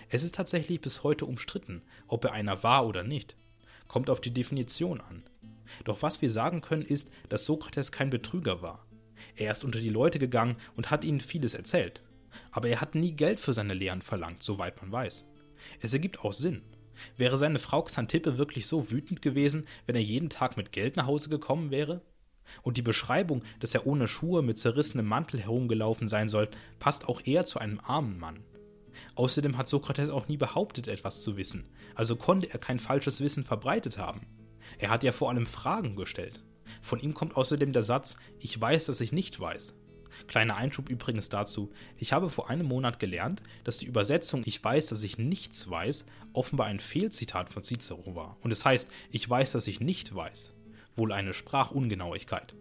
Es 0.08 0.24
ist 0.24 0.34
tatsächlich 0.34 0.80
bis 0.80 1.04
heute 1.04 1.26
umstritten, 1.26 1.82
ob 2.08 2.24
er 2.24 2.32
einer 2.32 2.62
war 2.62 2.86
oder 2.86 3.04
nicht. 3.04 3.36
Kommt 3.86 4.10
auf 4.10 4.20
die 4.20 4.32
Definition 4.32 5.00
an. 5.00 5.22
Doch 5.84 6.02
was 6.02 6.20
wir 6.20 6.30
sagen 6.30 6.60
können 6.60 6.82
ist, 6.82 7.10
dass 7.28 7.44
Sokrates 7.44 7.92
kein 7.92 8.10
Betrüger 8.10 8.60
war. 8.60 8.86
Er 9.36 9.52
ist 9.52 9.64
unter 9.64 9.80
die 9.80 9.90
Leute 9.90 10.18
gegangen 10.18 10.56
und 10.76 10.90
hat 10.90 11.04
ihnen 11.04 11.20
vieles 11.20 11.54
erzählt. 11.54 12.02
Aber 12.50 12.68
er 12.68 12.80
hat 12.80 12.94
nie 12.94 13.12
Geld 13.12 13.38
für 13.38 13.52
seine 13.52 13.74
Lehren 13.74 14.02
verlangt, 14.02 14.42
soweit 14.42 14.80
man 14.80 14.90
weiß. 14.90 15.30
Es 15.80 15.92
ergibt 15.92 16.20
auch 16.20 16.32
Sinn. 16.32 16.62
Wäre 17.16 17.36
seine 17.36 17.58
Frau 17.58 17.82
Xantippe 17.82 18.38
wirklich 18.38 18.66
so 18.66 18.90
wütend 18.90 19.22
gewesen, 19.22 19.66
wenn 19.86 19.94
er 19.94 20.02
jeden 20.02 20.30
Tag 20.30 20.56
mit 20.56 20.72
Geld 20.72 20.96
nach 20.96 21.06
Hause 21.06 21.28
gekommen 21.28 21.70
wäre? 21.70 22.02
Und 22.62 22.76
die 22.76 22.83
Beschreibung, 22.83 23.42
dass 23.61 23.74
er 23.74 23.87
ohne 23.87 24.09
Schuhe 24.09 24.42
mit 24.42 24.59
zerrissenem 24.59 25.07
Mantel 25.07 25.40
herumgelaufen 25.40 26.09
sein 26.09 26.28
soll, 26.28 26.48
passt 26.78 27.09
auch 27.09 27.20
eher 27.24 27.44
zu 27.44 27.59
einem 27.59 27.81
armen 27.81 28.18
Mann. 28.18 28.40
Außerdem 29.14 29.57
hat 29.57 29.68
Sokrates 29.68 30.11
auch 30.11 30.28
nie 30.28 30.37
behauptet, 30.37 30.88
etwas 30.88 31.22
zu 31.22 31.37
wissen, 31.37 31.64
also 31.94 32.16
konnte 32.16 32.50
er 32.50 32.59
kein 32.59 32.78
falsches 32.78 33.20
Wissen 33.20 33.44
verbreitet 33.44 33.98
haben. 33.98 34.26
Er 34.78 34.90
hat 34.90 35.02
ja 35.02 35.12
vor 35.12 35.31
allem 35.31 35.46
Fragen 35.46 35.96
gestellt. 35.96 36.42
Von 36.83 37.00
ihm 37.00 37.14
kommt 37.14 37.37
außerdem 37.37 37.72
der 37.72 37.83
Satz, 37.83 38.16
ich 38.38 38.59
weiß, 38.61 38.87
dass 38.87 39.00
ich 39.00 39.12
nicht 39.12 39.40
weiß. 39.40 39.78
Kleiner 40.26 40.57
Einschub 40.57 40.90
übrigens 40.90 41.31
dazu, 41.31 41.72
ich 41.96 42.12
habe 42.12 42.28
vor 42.28 42.50
einem 42.50 42.66
Monat 42.66 42.98
gelernt, 42.98 43.42
dass 43.64 43.78
die 43.78 43.87
Übersetzung 43.87 44.42
Ich 44.44 44.62
weiß, 44.62 44.88
dass 44.88 45.02
ich 45.02 45.16
nichts 45.16 45.70
weiß 45.70 46.05
offenbar 46.33 46.66
ein 46.66 46.81
Fehlzitat 46.81 47.50
von 47.50 47.62
Cicero 47.62 48.14
war. 48.14 48.37
Und 48.42 48.50
es 48.50 48.64
heißt, 48.64 48.90
ich 49.11 49.28
weiß, 49.28 49.52
dass 49.52 49.66
ich 49.66 49.81
nicht 49.81 50.14
weiß. 50.14 50.52
Wohl 50.94 51.12
eine 51.12 51.35
Sprachungenauigkeit. 51.35 52.55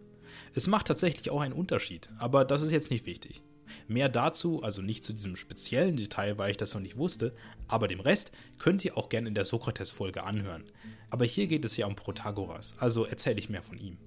Es 0.53 0.67
macht 0.67 0.87
tatsächlich 0.87 1.29
auch 1.29 1.41
einen 1.41 1.53
Unterschied, 1.53 2.09
aber 2.17 2.45
das 2.45 2.61
ist 2.61 2.71
jetzt 2.71 2.91
nicht 2.91 3.05
wichtig. 3.05 3.41
Mehr 3.87 4.09
dazu, 4.09 4.63
also 4.63 4.81
nicht 4.81 5.03
zu 5.03 5.13
diesem 5.13 5.35
speziellen 5.35 5.97
Detail, 5.97 6.37
weil 6.37 6.51
ich 6.51 6.57
das 6.57 6.73
noch 6.73 6.81
nicht 6.81 6.97
wusste, 6.97 7.33
aber 7.67 7.87
dem 7.87 7.99
Rest 7.99 8.31
könnt 8.57 8.83
ihr 8.83 8.97
auch 8.97 9.09
gerne 9.09 9.27
in 9.27 9.35
der 9.35 9.45
Sokrates-Folge 9.45 10.23
anhören. 10.23 10.65
Aber 11.09 11.25
hier 11.25 11.47
geht 11.47 11.65
es 11.65 11.77
ja 11.77 11.87
um 11.87 11.95
Protagoras, 11.95 12.75
also 12.79 13.05
erzähle 13.05 13.39
ich 13.39 13.49
mehr 13.49 13.63
von 13.63 13.77
ihm. 13.77 13.97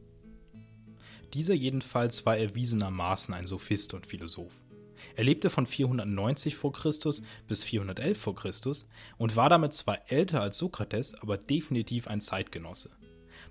Dieser 1.32 1.54
jedenfalls 1.54 2.24
war 2.26 2.36
erwiesenermaßen 2.36 3.34
ein 3.34 3.46
Sophist 3.46 3.94
und 3.94 4.06
Philosoph. 4.06 4.52
Er 5.16 5.24
lebte 5.24 5.50
von 5.50 5.66
490 5.66 6.56
v. 6.56 6.70
Chr. 6.70 6.90
bis 7.48 7.64
411 7.64 8.18
v. 8.18 8.32
Chr. 8.34 8.50
und 9.18 9.36
war 9.36 9.48
damit 9.50 9.74
zwar 9.74 10.10
älter 10.10 10.40
als 10.40 10.58
Sokrates, 10.58 11.14
aber 11.14 11.36
definitiv 11.36 12.06
ein 12.06 12.20
Zeitgenosse. 12.20 12.90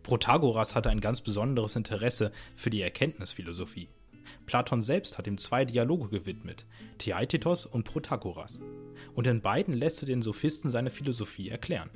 Protagoras 0.03 0.75
hatte 0.75 0.89
ein 0.89 0.99
ganz 0.99 1.21
besonderes 1.21 1.75
Interesse 1.75 2.31
für 2.55 2.69
die 2.69 2.81
Erkenntnisphilosophie. 2.81 3.87
Platon 4.45 4.81
selbst 4.81 5.17
hat 5.17 5.27
ihm 5.27 5.37
zwei 5.37 5.65
Dialoge 5.65 6.09
gewidmet, 6.09 6.65
Theaetetos 6.97 7.65
und 7.65 7.83
Protagoras. 7.83 8.59
Und 9.15 9.27
in 9.27 9.41
beiden 9.41 9.73
lässt 9.73 10.03
er 10.03 10.07
den 10.07 10.21
Sophisten 10.21 10.69
seine 10.69 10.89
Philosophie 10.89 11.49
erklären. 11.49 11.89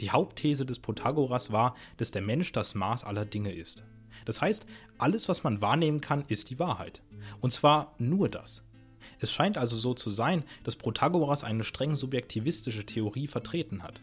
Die 0.00 0.10
Hauptthese 0.10 0.64
des 0.64 0.78
Protagoras 0.78 1.50
war, 1.50 1.74
dass 1.96 2.12
der 2.12 2.22
Mensch 2.22 2.52
das 2.52 2.74
Maß 2.74 3.04
aller 3.04 3.24
Dinge 3.24 3.52
ist. 3.52 3.82
Das 4.24 4.40
heißt, 4.40 4.66
alles, 4.98 5.28
was 5.28 5.42
man 5.42 5.60
wahrnehmen 5.60 6.00
kann, 6.00 6.24
ist 6.28 6.50
die 6.50 6.60
Wahrheit. 6.60 7.02
Und 7.40 7.52
zwar 7.52 7.94
nur 7.98 8.28
das. 8.28 8.62
Es 9.18 9.32
scheint 9.32 9.58
also 9.58 9.76
so 9.76 9.94
zu 9.94 10.10
sein, 10.10 10.44
dass 10.62 10.76
Protagoras 10.76 11.42
eine 11.42 11.64
streng 11.64 11.96
subjektivistische 11.96 12.86
Theorie 12.86 13.26
vertreten 13.26 13.82
hat. 13.82 14.00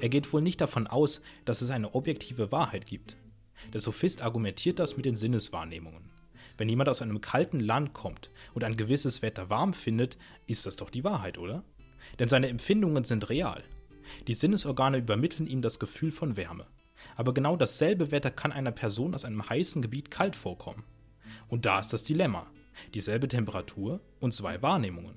Er 0.00 0.08
geht 0.08 0.32
wohl 0.32 0.42
nicht 0.42 0.60
davon 0.60 0.86
aus, 0.86 1.22
dass 1.44 1.62
es 1.62 1.70
eine 1.70 1.94
objektive 1.94 2.52
Wahrheit 2.52 2.86
gibt. 2.86 3.16
Der 3.72 3.80
Sophist 3.80 4.22
argumentiert 4.22 4.78
das 4.78 4.96
mit 4.96 5.06
den 5.06 5.16
Sinneswahrnehmungen. 5.16 6.10
Wenn 6.58 6.68
jemand 6.68 6.88
aus 6.88 7.02
einem 7.02 7.20
kalten 7.20 7.60
Land 7.60 7.92
kommt 7.92 8.30
und 8.54 8.64
ein 8.64 8.76
gewisses 8.76 9.22
Wetter 9.22 9.50
warm 9.50 9.72
findet, 9.72 10.16
ist 10.46 10.66
das 10.66 10.76
doch 10.76 10.90
die 10.90 11.04
Wahrheit, 11.04 11.38
oder? 11.38 11.64
Denn 12.18 12.28
seine 12.28 12.48
Empfindungen 12.48 13.04
sind 13.04 13.30
real. 13.30 13.62
Die 14.26 14.34
Sinnesorgane 14.34 14.98
übermitteln 14.98 15.46
ihm 15.46 15.62
das 15.62 15.78
Gefühl 15.78 16.10
von 16.10 16.36
Wärme. 16.36 16.66
Aber 17.16 17.34
genau 17.34 17.56
dasselbe 17.56 18.10
Wetter 18.10 18.30
kann 18.30 18.52
einer 18.52 18.72
Person 18.72 19.14
aus 19.14 19.24
einem 19.24 19.48
heißen 19.48 19.82
Gebiet 19.82 20.10
kalt 20.10 20.36
vorkommen. 20.36 20.84
Und 21.48 21.66
da 21.66 21.78
ist 21.78 21.92
das 21.92 22.02
Dilemma. 22.02 22.46
Dieselbe 22.94 23.28
Temperatur 23.28 24.00
und 24.20 24.34
zwei 24.34 24.62
Wahrnehmungen. 24.62 25.16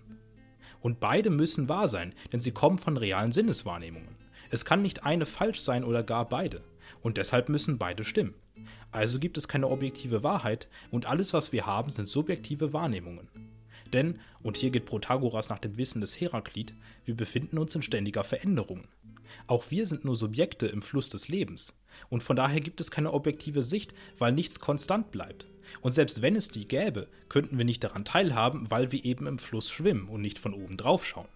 Und 0.81 0.99
beide 0.99 1.29
müssen 1.29 1.69
wahr 1.69 1.87
sein, 1.87 2.13
denn 2.31 2.39
sie 2.39 2.51
kommen 2.51 2.77
von 2.77 2.97
realen 2.97 3.31
Sinneswahrnehmungen. 3.31 4.14
Es 4.55 4.63
kann 4.63 4.81
nicht 4.81 5.03
eine 5.03 5.25
falsch 5.25 5.59
sein 5.59 5.83
oder 5.83 6.01
gar 6.01 6.29
beide. 6.29 6.61
Und 7.01 7.17
deshalb 7.17 7.49
müssen 7.49 7.77
beide 7.77 8.05
stimmen. 8.05 8.35
Also 8.89 9.19
gibt 9.19 9.37
es 9.37 9.49
keine 9.49 9.67
objektive 9.67 10.23
Wahrheit 10.23 10.69
und 10.91 11.07
alles, 11.07 11.33
was 11.33 11.51
wir 11.51 11.65
haben, 11.65 11.91
sind 11.91 12.07
subjektive 12.07 12.71
Wahrnehmungen. 12.71 13.27
Denn, 13.91 14.17
und 14.43 14.55
hier 14.55 14.69
geht 14.69 14.85
Protagoras 14.85 15.49
nach 15.49 15.59
dem 15.59 15.75
Wissen 15.75 15.99
des 15.99 16.21
Heraklit, 16.21 16.73
wir 17.03 17.17
befinden 17.17 17.57
uns 17.57 17.75
in 17.75 17.81
ständiger 17.81 18.23
Veränderung. 18.23 18.87
Auch 19.45 19.71
wir 19.71 19.85
sind 19.85 20.05
nur 20.05 20.15
Subjekte 20.15 20.67
im 20.67 20.81
Fluss 20.81 21.09
des 21.09 21.27
Lebens. 21.27 21.75
Und 22.07 22.23
von 22.23 22.37
daher 22.37 22.61
gibt 22.61 22.79
es 22.79 22.91
keine 22.91 23.11
objektive 23.11 23.61
Sicht, 23.61 23.93
weil 24.17 24.31
nichts 24.31 24.61
konstant 24.61 25.11
bleibt. 25.11 25.47
Und 25.81 25.93
selbst 25.93 26.21
wenn 26.21 26.37
es 26.37 26.47
die 26.47 26.65
gäbe, 26.65 27.09
könnten 27.27 27.57
wir 27.57 27.65
nicht 27.65 27.83
daran 27.83 28.05
teilhaben, 28.05 28.71
weil 28.71 28.93
wir 28.93 29.03
eben 29.03 29.27
im 29.27 29.37
Fluss 29.37 29.69
schwimmen 29.69 30.07
und 30.07 30.21
nicht 30.21 30.39
von 30.39 30.53
oben 30.53 30.77
drauf 30.77 31.05
schauen. 31.05 31.27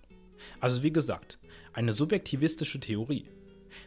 Also 0.61 0.83
wie 0.83 0.93
gesagt, 0.93 1.37
eine 1.73 1.93
subjektivistische 1.93 2.79
Theorie. 2.79 3.25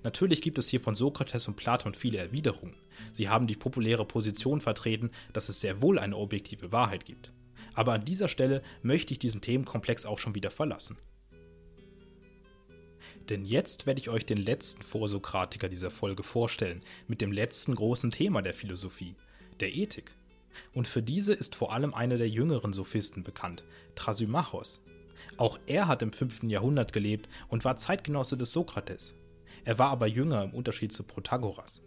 Natürlich 0.02 0.42
gibt 0.42 0.58
es 0.58 0.68
hier 0.68 0.80
von 0.80 0.94
Sokrates 0.94 1.48
und 1.48 1.56
Platon 1.56 1.94
viele 1.94 2.18
Erwiderungen. 2.18 2.74
Sie 3.10 3.28
haben 3.28 3.46
die 3.46 3.56
populäre 3.56 4.04
Position 4.04 4.60
vertreten, 4.60 5.10
dass 5.32 5.48
es 5.48 5.60
sehr 5.60 5.82
wohl 5.82 5.98
eine 5.98 6.16
objektive 6.16 6.72
Wahrheit 6.72 7.04
gibt. 7.04 7.32
Aber 7.74 7.92
an 7.92 8.04
dieser 8.04 8.28
Stelle 8.28 8.62
möchte 8.82 9.12
ich 9.12 9.18
diesen 9.18 9.40
Themenkomplex 9.40 10.06
auch 10.06 10.18
schon 10.18 10.34
wieder 10.34 10.50
verlassen. 10.50 10.98
Denn 13.28 13.44
jetzt 13.44 13.86
werde 13.86 14.00
ich 14.00 14.08
euch 14.08 14.26
den 14.26 14.38
letzten 14.38 14.82
Vorsokratiker 14.82 15.68
dieser 15.68 15.90
Folge 15.90 16.22
vorstellen, 16.22 16.82
mit 17.06 17.20
dem 17.20 17.32
letzten 17.32 17.74
großen 17.74 18.10
Thema 18.10 18.42
der 18.42 18.54
Philosophie, 18.54 19.14
der 19.60 19.74
Ethik. 19.74 20.12
Und 20.74 20.88
für 20.88 21.02
diese 21.02 21.32
ist 21.32 21.54
vor 21.54 21.72
allem 21.72 21.94
einer 21.94 22.18
der 22.18 22.28
jüngeren 22.28 22.72
Sophisten 22.72 23.22
bekannt, 23.22 23.64
Thrasymachos. 23.94 24.80
Auch 25.36 25.58
er 25.66 25.88
hat 25.88 26.02
im 26.02 26.12
5. 26.12 26.44
Jahrhundert 26.44 26.92
gelebt 26.92 27.28
und 27.48 27.64
war 27.64 27.76
Zeitgenosse 27.76 28.36
des 28.36 28.52
Sokrates. 28.52 29.14
Er 29.64 29.78
war 29.78 29.90
aber 29.90 30.06
jünger 30.06 30.44
im 30.44 30.54
Unterschied 30.54 30.92
zu 30.92 31.02
Protagoras. 31.04 31.82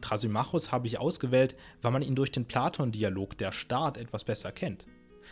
Thrasymachos 0.00 0.72
habe 0.72 0.86
ich 0.86 0.98
ausgewählt, 0.98 1.54
weil 1.80 1.92
man 1.92 2.02
ihn 2.02 2.16
durch 2.16 2.32
den 2.32 2.46
Platon-Dialog 2.46 3.38
Der 3.38 3.52
Staat 3.52 3.96
etwas 3.96 4.24
besser 4.24 4.52
kennt. 4.52 4.86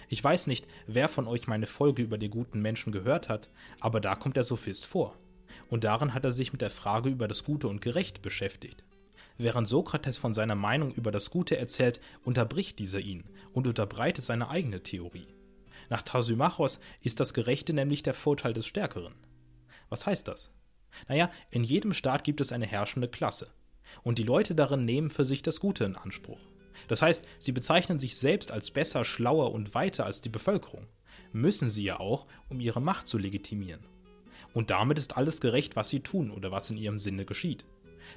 Ich 0.08 0.22
weiß 0.22 0.46
nicht, 0.46 0.66
wer 0.86 1.08
von 1.08 1.26
euch 1.26 1.46
meine 1.46 1.66
Folge 1.66 2.02
über 2.02 2.18
die 2.18 2.30
guten 2.30 2.60
Menschen 2.60 2.92
gehört 2.92 3.28
hat, 3.28 3.50
aber 3.80 4.00
da 4.00 4.14
kommt 4.14 4.36
der 4.36 4.44
Sophist 4.44 4.86
vor 4.86 5.16
und 5.70 5.84
darin 5.84 6.12
hat 6.12 6.24
er 6.24 6.32
sich 6.32 6.52
mit 6.52 6.60
der 6.60 6.70
Frage 6.70 7.08
über 7.08 7.28
das 7.28 7.44
Gute 7.44 7.68
und 7.68 7.80
Gerecht 7.80 8.22
beschäftigt. 8.22 8.82
Während 9.38 9.68
Sokrates 9.68 10.18
von 10.18 10.34
seiner 10.34 10.54
Meinung 10.54 10.92
über 10.92 11.12
das 11.12 11.30
Gute 11.30 11.56
erzählt, 11.56 12.00
unterbricht 12.24 12.78
dieser 12.78 13.00
ihn 13.00 13.24
und 13.52 13.66
unterbreitet 13.66 14.24
seine 14.24 14.50
eigene 14.50 14.82
Theorie. 14.82 15.28
Nach 15.90 16.02
Thrasymachos 16.02 16.80
ist 17.02 17.20
das 17.20 17.34
Gerechte 17.34 17.74
nämlich 17.74 18.02
der 18.02 18.14
Vorteil 18.14 18.54
des 18.54 18.64
Stärkeren. 18.64 19.14
Was 19.88 20.06
heißt 20.06 20.26
das? 20.28 20.54
Naja, 21.08 21.30
in 21.50 21.64
jedem 21.64 21.92
Staat 21.92 22.24
gibt 22.24 22.40
es 22.40 22.52
eine 22.52 22.66
herrschende 22.66 23.08
Klasse. 23.08 23.50
Und 24.02 24.18
die 24.18 24.24
Leute 24.24 24.54
darin 24.54 24.84
nehmen 24.84 25.10
für 25.10 25.24
sich 25.24 25.42
das 25.42 25.58
Gute 25.58 25.84
in 25.84 25.96
Anspruch. 25.96 26.38
Das 26.86 27.02
heißt, 27.02 27.26
sie 27.40 27.52
bezeichnen 27.52 27.98
sich 27.98 28.16
selbst 28.16 28.52
als 28.52 28.70
besser, 28.70 29.04
schlauer 29.04 29.52
und 29.52 29.74
weiter 29.74 30.06
als 30.06 30.20
die 30.20 30.28
Bevölkerung. 30.28 30.86
Müssen 31.32 31.68
sie 31.68 31.82
ja 31.82 31.98
auch, 31.98 32.26
um 32.48 32.60
ihre 32.60 32.80
Macht 32.80 33.08
zu 33.08 33.18
legitimieren. 33.18 33.84
Und 34.54 34.70
damit 34.70 34.98
ist 34.98 35.16
alles 35.16 35.40
gerecht, 35.40 35.74
was 35.74 35.88
sie 35.88 36.00
tun 36.00 36.30
oder 36.30 36.52
was 36.52 36.70
in 36.70 36.76
ihrem 36.76 37.00
Sinne 37.00 37.24
geschieht. 37.24 37.64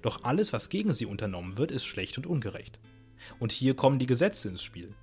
Doch 0.03 0.23
alles, 0.23 0.53
was 0.53 0.69
gegen 0.69 0.93
sie 0.93 1.07
unternommen 1.07 1.57
wird, 1.57 1.71
ist 1.71 1.85
schlecht 1.85 2.17
und 2.17 2.27
ungerecht. 2.27 2.79
Und 3.39 3.51
hier 3.51 3.75
kommen 3.75 3.99
die 3.99 4.05
Gesetze 4.05 4.49
ins 4.49 4.61
Spiel. 4.61 4.95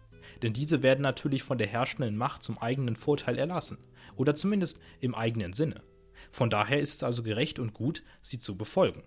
Denn 0.42 0.52
diese 0.52 0.82
werden 0.82 1.02
natürlich 1.02 1.42
von 1.42 1.58
der 1.58 1.66
herrschenden 1.66 2.16
Macht 2.16 2.42
zum 2.42 2.58
eigenen 2.58 2.96
Vorteil 2.96 3.38
erlassen. 3.38 3.78
Oder 4.16 4.34
zumindest 4.34 4.80
im 5.00 5.14
eigenen 5.14 5.52
Sinne. 5.52 5.82
Von 6.30 6.50
daher 6.50 6.80
ist 6.80 6.94
es 6.94 7.02
also 7.02 7.22
gerecht 7.22 7.58
und 7.58 7.74
gut, 7.74 8.02
sie 8.20 8.38
zu 8.38 8.56
befolgen. 8.56 9.02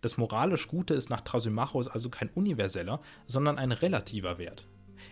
Das 0.00 0.18
moralisch 0.18 0.68
Gute 0.68 0.94
ist 0.94 1.10
nach 1.10 1.22
Thrasymachos 1.22 1.88
also 1.88 2.10
kein 2.10 2.28
universeller, 2.30 3.00
sondern 3.26 3.58
ein 3.58 3.72
relativer 3.72 4.38
Wert. 4.38 4.66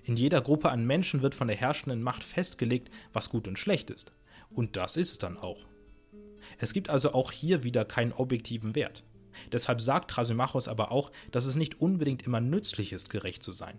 In 0.04 0.16
jeder 0.16 0.40
Gruppe 0.40 0.70
an 0.70 0.86
Menschen 0.86 1.22
wird 1.22 1.34
von 1.34 1.48
der 1.48 1.56
herrschenden 1.56 2.02
Macht 2.02 2.22
festgelegt, 2.22 2.90
was 3.12 3.30
gut 3.30 3.48
und 3.48 3.58
schlecht 3.58 3.90
ist. 3.90 4.12
Und 4.50 4.76
das 4.76 4.96
ist 4.96 5.10
es 5.12 5.18
dann 5.18 5.36
auch. 5.36 5.66
Es 6.58 6.72
gibt 6.72 6.90
also 6.90 7.12
auch 7.12 7.32
hier 7.32 7.64
wieder 7.64 7.84
keinen 7.84 8.12
objektiven 8.12 8.74
Wert. 8.74 9.04
Deshalb 9.52 9.80
sagt 9.80 10.10
Thrasymachos 10.10 10.68
aber 10.68 10.90
auch, 10.90 11.10
dass 11.30 11.46
es 11.46 11.56
nicht 11.56 11.80
unbedingt 11.80 12.22
immer 12.22 12.40
nützlich 12.40 12.92
ist, 12.92 13.10
gerecht 13.10 13.42
zu 13.42 13.52
sein. 13.52 13.78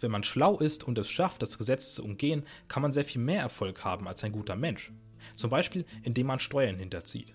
Wenn 0.00 0.10
man 0.10 0.24
schlau 0.24 0.58
ist 0.58 0.84
und 0.84 0.98
es 0.98 1.10
schafft, 1.10 1.42
das 1.42 1.58
Gesetz 1.58 1.94
zu 1.94 2.04
umgehen, 2.04 2.44
kann 2.68 2.82
man 2.82 2.92
sehr 2.92 3.04
viel 3.04 3.20
mehr 3.20 3.40
Erfolg 3.40 3.84
haben 3.84 4.08
als 4.08 4.24
ein 4.24 4.32
guter 4.32 4.56
Mensch. 4.56 4.92
Zum 5.34 5.50
Beispiel, 5.50 5.84
indem 6.02 6.26
man 6.26 6.40
Steuern 6.40 6.78
hinterzieht. 6.78 7.34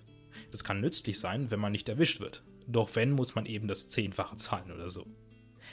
Das 0.51 0.63
kann 0.63 0.81
nützlich 0.81 1.19
sein, 1.19 1.51
wenn 1.51 1.59
man 1.59 1.71
nicht 1.71 1.89
erwischt 1.89 2.19
wird. 2.19 2.43
Doch 2.67 2.95
wenn, 2.95 3.11
muss 3.11 3.35
man 3.35 3.45
eben 3.45 3.67
das 3.67 3.89
Zehnfache 3.89 4.35
zahlen 4.35 4.71
oder 4.71 4.89
so. 4.89 5.05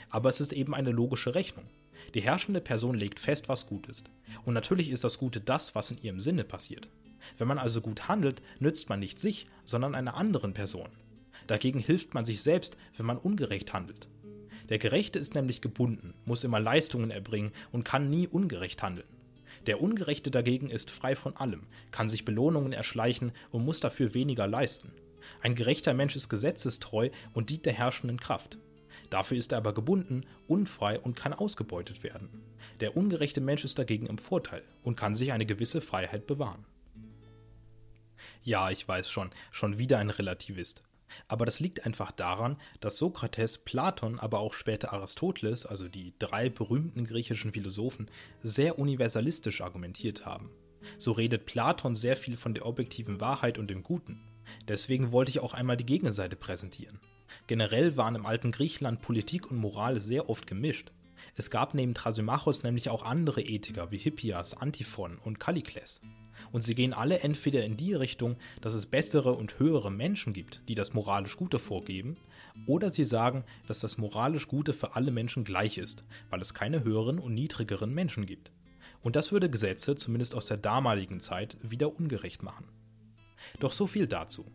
Aber 0.09 0.29
es 0.29 0.41
ist 0.41 0.53
eben 0.53 0.73
eine 0.73 0.91
logische 0.91 1.35
Rechnung. 1.35 1.65
Die 2.13 2.21
herrschende 2.21 2.61
Person 2.61 2.95
legt 2.95 3.19
fest, 3.19 3.47
was 3.47 3.67
gut 3.67 3.87
ist. 3.87 4.09
Und 4.45 4.53
natürlich 4.53 4.89
ist 4.89 5.03
das 5.03 5.17
Gute 5.17 5.39
das, 5.39 5.75
was 5.75 5.91
in 5.91 6.01
ihrem 6.01 6.19
Sinne 6.19 6.43
passiert. 6.43 6.89
Wenn 7.37 7.47
man 7.47 7.59
also 7.59 7.81
gut 7.81 8.07
handelt, 8.07 8.41
nützt 8.59 8.89
man 8.89 8.99
nicht 8.99 9.19
sich, 9.19 9.47
sondern 9.63 9.95
einer 9.95 10.15
anderen 10.15 10.53
Person. 10.53 10.89
Dagegen 11.47 11.79
hilft 11.79 12.13
man 12.13 12.25
sich 12.25 12.41
selbst, 12.41 12.77
wenn 12.97 13.05
man 13.05 13.17
ungerecht 13.17 13.73
handelt. 13.73 14.07
Der 14.71 14.79
Gerechte 14.79 15.19
ist 15.19 15.35
nämlich 15.35 15.59
gebunden, 15.59 16.13
muss 16.23 16.45
immer 16.45 16.61
Leistungen 16.61 17.11
erbringen 17.11 17.51
und 17.73 17.83
kann 17.83 18.09
nie 18.09 18.25
ungerecht 18.25 18.81
handeln. 18.81 19.07
Der 19.65 19.81
Ungerechte 19.81 20.31
dagegen 20.31 20.69
ist 20.69 20.89
frei 20.89 21.13
von 21.13 21.35
allem, 21.35 21.63
kann 21.91 22.07
sich 22.07 22.23
Belohnungen 22.23 22.71
erschleichen 22.71 23.33
und 23.51 23.65
muss 23.65 23.81
dafür 23.81 24.13
weniger 24.13 24.47
leisten. 24.47 24.93
Ein 25.41 25.55
gerechter 25.55 25.93
Mensch 25.93 26.15
ist 26.15 26.29
gesetzestreu 26.29 27.09
und 27.33 27.49
dient 27.49 27.65
der 27.65 27.73
herrschenden 27.73 28.17
Kraft. 28.17 28.59
Dafür 29.09 29.35
ist 29.37 29.51
er 29.51 29.57
aber 29.57 29.73
gebunden, 29.73 30.23
unfrei 30.47 30.97
und 30.97 31.17
kann 31.17 31.33
ausgebeutet 31.33 32.01
werden. 32.01 32.29
Der 32.79 32.95
ungerechte 32.95 33.41
Mensch 33.41 33.65
ist 33.65 33.77
dagegen 33.77 34.07
im 34.07 34.19
Vorteil 34.19 34.63
und 34.83 34.95
kann 34.95 35.15
sich 35.15 35.33
eine 35.33 35.45
gewisse 35.45 35.81
Freiheit 35.81 36.27
bewahren. 36.27 36.65
Ja, 38.41 38.71
ich 38.71 38.87
weiß 38.87 39.09
schon, 39.09 39.31
schon 39.51 39.77
wieder 39.77 39.97
ein 39.97 40.11
Relativist. 40.11 40.81
Aber 41.27 41.45
das 41.45 41.59
liegt 41.59 41.85
einfach 41.85 42.11
daran, 42.11 42.57
dass 42.79 42.97
Sokrates, 42.97 43.57
Platon, 43.57 44.19
aber 44.19 44.39
auch 44.39 44.53
später 44.53 44.93
Aristoteles, 44.93 45.65
also 45.65 45.87
die 45.87 46.13
drei 46.19 46.49
berühmten 46.49 47.05
griechischen 47.05 47.53
Philosophen, 47.53 48.09
sehr 48.43 48.79
universalistisch 48.79 49.61
argumentiert 49.61 50.25
haben. 50.25 50.49
So 50.97 51.11
redet 51.11 51.45
Platon 51.45 51.95
sehr 51.95 52.17
viel 52.17 52.37
von 52.37 52.53
der 52.53 52.65
objektiven 52.65 53.21
Wahrheit 53.21 53.57
und 53.57 53.69
dem 53.69 53.83
Guten. 53.83 54.21
Deswegen 54.67 55.11
wollte 55.11 55.29
ich 55.29 55.39
auch 55.39 55.53
einmal 55.53 55.77
die 55.77 55.85
Gegenseite 55.85 56.35
präsentieren. 56.35 56.99
Generell 57.47 57.95
waren 57.97 58.15
im 58.15 58.25
alten 58.25 58.51
Griechenland 58.51 59.01
Politik 59.01 59.49
und 59.49 59.57
Moral 59.57 59.99
sehr 59.99 60.29
oft 60.29 60.47
gemischt. 60.47 60.91
Es 61.35 61.49
gab 61.49 61.73
neben 61.73 61.93
Thrasymachos 61.93 62.63
nämlich 62.63 62.89
auch 62.89 63.03
andere 63.03 63.41
Ethiker 63.41 63.91
wie 63.91 63.97
Hippias, 63.97 64.55
Antiphon 64.55 65.17
und 65.17 65.39
Kallikles. 65.39 66.01
Und 66.51 66.63
sie 66.63 66.75
gehen 66.75 66.93
alle 66.93 67.19
entweder 67.19 67.63
in 67.63 67.77
die 67.77 67.93
Richtung, 67.93 68.37
dass 68.61 68.73
es 68.73 68.85
bessere 68.85 69.33
und 69.33 69.59
höhere 69.59 69.91
Menschen 69.91 70.33
gibt, 70.33 70.61
die 70.67 70.75
das 70.75 70.93
moralisch 70.93 71.37
Gute 71.37 71.59
vorgeben, 71.59 72.17
oder 72.67 72.91
sie 72.91 73.05
sagen, 73.05 73.43
dass 73.67 73.79
das 73.79 73.97
moralisch 73.97 74.47
Gute 74.47 74.73
für 74.73 74.95
alle 74.95 75.11
Menschen 75.11 75.43
gleich 75.43 75.77
ist, 75.77 76.03
weil 76.29 76.41
es 76.41 76.53
keine 76.53 76.83
höheren 76.83 77.19
und 77.19 77.33
niedrigeren 77.33 77.93
Menschen 77.93 78.25
gibt. 78.25 78.51
Und 79.01 79.15
das 79.15 79.31
würde 79.31 79.49
Gesetze, 79.49 79.95
zumindest 79.95 80.35
aus 80.35 80.47
der 80.47 80.57
damaligen 80.57 81.21
Zeit, 81.21 81.57
wieder 81.61 81.95
ungerecht 81.95 82.43
machen. 82.43 82.67
Doch 83.59 83.71
so 83.71 83.87
viel 83.87 84.07
dazu. 84.07 84.45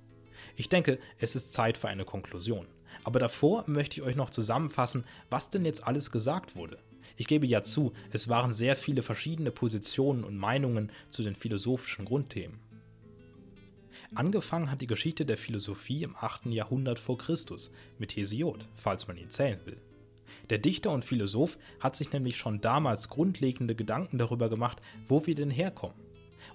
Ich 0.54 0.68
denke, 0.68 0.98
es 1.18 1.34
ist 1.34 1.52
Zeit 1.52 1.76
für 1.78 1.88
eine 1.88 2.04
Konklusion. 2.04 2.66
Aber 3.06 3.20
davor 3.20 3.62
möchte 3.68 4.00
ich 4.00 4.02
euch 4.02 4.16
noch 4.16 4.30
zusammenfassen, 4.30 5.04
was 5.30 5.48
denn 5.48 5.64
jetzt 5.64 5.86
alles 5.86 6.10
gesagt 6.10 6.56
wurde. 6.56 6.78
Ich 7.16 7.28
gebe 7.28 7.46
ja 7.46 7.62
zu, 7.62 7.92
es 8.10 8.28
waren 8.28 8.52
sehr 8.52 8.74
viele 8.74 9.00
verschiedene 9.00 9.52
Positionen 9.52 10.24
und 10.24 10.36
Meinungen 10.36 10.90
zu 11.10 11.22
den 11.22 11.36
philosophischen 11.36 12.04
Grundthemen. 12.04 12.58
Angefangen 14.16 14.72
hat 14.72 14.80
die 14.80 14.88
Geschichte 14.88 15.24
der 15.24 15.36
Philosophie 15.36 16.02
im 16.02 16.16
8. 16.16 16.46
Jahrhundert 16.46 16.98
vor 16.98 17.16
Christus 17.16 17.72
mit 17.96 18.16
Hesiod, 18.16 18.66
falls 18.74 19.06
man 19.06 19.16
ihn 19.16 19.30
zählen 19.30 19.60
will. 19.66 19.80
Der 20.50 20.58
Dichter 20.58 20.90
und 20.90 21.04
Philosoph 21.04 21.58
hat 21.78 21.94
sich 21.94 22.12
nämlich 22.12 22.36
schon 22.36 22.60
damals 22.60 23.08
grundlegende 23.08 23.76
Gedanken 23.76 24.18
darüber 24.18 24.48
gemacht, 24.48 24.82
wo 25.06 25.24
wir 25.26 25.36
denn 25.36 25.50
herkommen. 25.50 25.94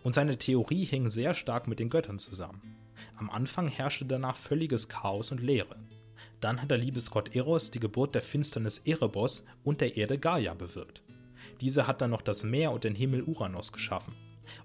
Und 0.04 0.16
seine 0.16 0.38
Theorie 0.38 0.84
hing 0.84 1.08
sehr 1.08 1.34
stark 1.34 1.70
mit 1.70 1.80
den 1.80 1.90
Göttern 1.90 2.20
zusammen. 2.20 2.76
Am 3.16 3.30
Anfang 3.30 3.70
herrschte 3.70 4.04
danach 4.04 4.36
völliges 4.36 4.90
Chaos 4.90 5.32
und 5.32 5.40
Leere. 5.40 5.78
Dann 6.40 6.62
hat 6.62 6.72
der 6.72 6.78
Liebesgott 6.78 7.36
Eros 7.36 7.72
die 7.72 7.80
Geburt 7.80 8.16
der 8.16 8.22
Finsternis 8.22 8.80
Erebos 8.80 9.46
und 9.64 9.82
der 9.82 9.98
Erde 9.98 10.18
Gaia 10.18 10.54
bewirkt. 10.54 11.04
Diese 11.62 11.88
hat 11.88 12.02
dann 12.02 12.12
noch 12.12 12.22
das 12.22 12.44
Meer 12.44 12.72
und 12.72 12.84
den 12.84 12.96
Himmel 12.96 13.24
Uranus 13.24 13.72
geschaffen. 13.72 14.16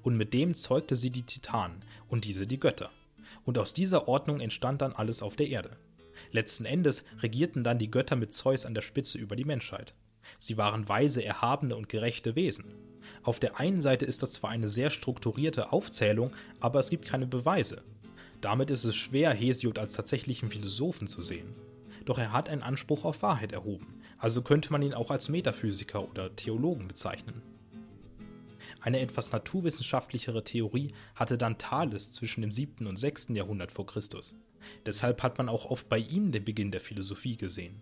Und 0.02 0.16
mit 0.16 0.32
dem 0.34 0.54
zeugte 0.54 0.96
sie 0.96 1.10
die 1.10 1.22
Titanen 1.22 1.84
und 2.08 2.24
diese 2.24 2.46
die 2.46 2.58
Götter. 2.58 2.90
Und 3.44 3.58
aus 3.58 3.74
dieser 3.74 4.08
Ordnung 4.08 4.40
entstand 4.40 4.82
dann 4.82 4.92
alles 4.92 5.22
auf 5.22 5.36
der 5.36 5.48
Erde. 5.48 5.76
Letzten 6.32 6.64
Endes 6.64 7.04
regierten 7.22 7.62
dann 7.62 7.78
die 7.78 7.90
Götter 7.90 8.16
mit 8.16 8.32
Zeus 8.32 8.66
an 8.66 8.74
der 8.74 8.82
Spitze 8.82 9.18
über 9.18 9.36
die 9.36 9.44
Menschheit. 9.44 9.94
Sie 10.38 10.56
waren 10.56 10.88
weise, 10.88 11.24
erhabene 11.24 11.76
und 11.76 11.88
gerechte 11.88 12.34
Wesen. 12.34 12.64
Auf 13.22 13.38
der 13.38 13.60
einen 13.60 13.80
Seite 13.80 14.04
ist 14.04 14.22
das 14.22 14.32
zwar 14.32 14.50
eine 14.50 14.68
sehr 14.68 14.90
strukturierte 14.90 15.72
Aufzählung, 15.72 16.32
aber 16.60 16.80
es 16.80 16.90
gibt 16.90 17.04
keine 17.04 17.26
Beweise. 17.26 17.82
Damit 18.40 18.70
ist 18.70 18.84
es 18.84 18.96
schwer, 18.96 19.32
Hesiod 19.32 19.78
als 19.78 19.94
tatsächlichen 19.94 20.50
Philosophen 20.50 21.08
zu 21.08 21.22
sehen 21.22 21.54
doch 22.06 22.18
er 22.18 22.32
hat 22.32 22.48
einen 22.48 22.62
Anspruch 22.62 23.04
auf 23.04 23.20
Wahrheit 23.22 23.52
erhoben, 23.52 24.00
also 24.16 24.40
könnte 24.40 24.72
man 24.72 24.80
ihn 24.80 24.94
auch 24.94 25.10
als 25.10 25.28
Metaphysiker 25.28 26.08
oder 26.08 26.34
Theologen 26.34 26.88
bezeichnen. 26.88 27.42
Eine 28.80 29.00
etwas 29.00 29.32
naturwissenschaftlichere 29.32 30.44
Theorie 30.44 30.92
hatte 31.16 31.36
dann 31.36 31.58
Thales 31.58 32.12
zwischen 32.12 32.40
dem 32.40 32.52
7. 32.52 32.86
und 32.86 32.96
6. 32.96 33.28
Jahrhundert 33.30 33.72
vor 33.72 33.86
Christus. 33.86 34.36
Deshalb 34.86 35.22
hat 35.22 35.38
man 35.38 35.48
auch 35.48 35.66
oft 35.66 35.88
bei 35.88 35.98
ihm 35.98 36.30
den 36.30 36.44
Beginn 36.44 36.70
der 36.70 36.80
Philosophie 36.80 37.36
gesehen. 37.36 37.80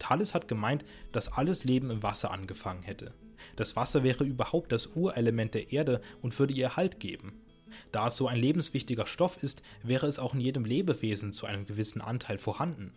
Thales 0.00 0.34
hat 0.34 0.48
gemeint, 0.48 0.84
dass 1.12 1.32
alles 1.32 1.62
Leben 1.62 1.90
im 1.90 2.02
Wasser 2.02 2.32
angefangen 2.32 2.82
hätte. 2.82 3.14
Das 3.54 3.76
Wasser 3.76 4.02
wäre 4.02 4.24
überhaupt 4.24 4.72
das 4.72 4.88
Urelement 4.88 5.54
der 5.54 5.72
Erde 5.72 6.00
und 6.22 6.36
würde 6.36 6.54
ihr 6.54 6.74
Halt 6.76 6.98
geben. 6.98 7.41
Da 7.90 8.08
es 8.08 8.16
so 8.16 8.28
ein 8.28 8.38
lebenswichtiger 8.38 9.06
Stoff 9.06 9.42
ist, 9.42 9.62
wäre 9.82 10.06
es 10.06 10.18
auch 10.18 10.34
in 10.34 10.40
jedem 10.40 10.64
Lebewesen 10.64 11.32
zu 11.32 11.46
einem 11.46 11.66
gewissen 11.66 12.00
Anteil 12.00 12.38
vorhanden. 12.38 12.92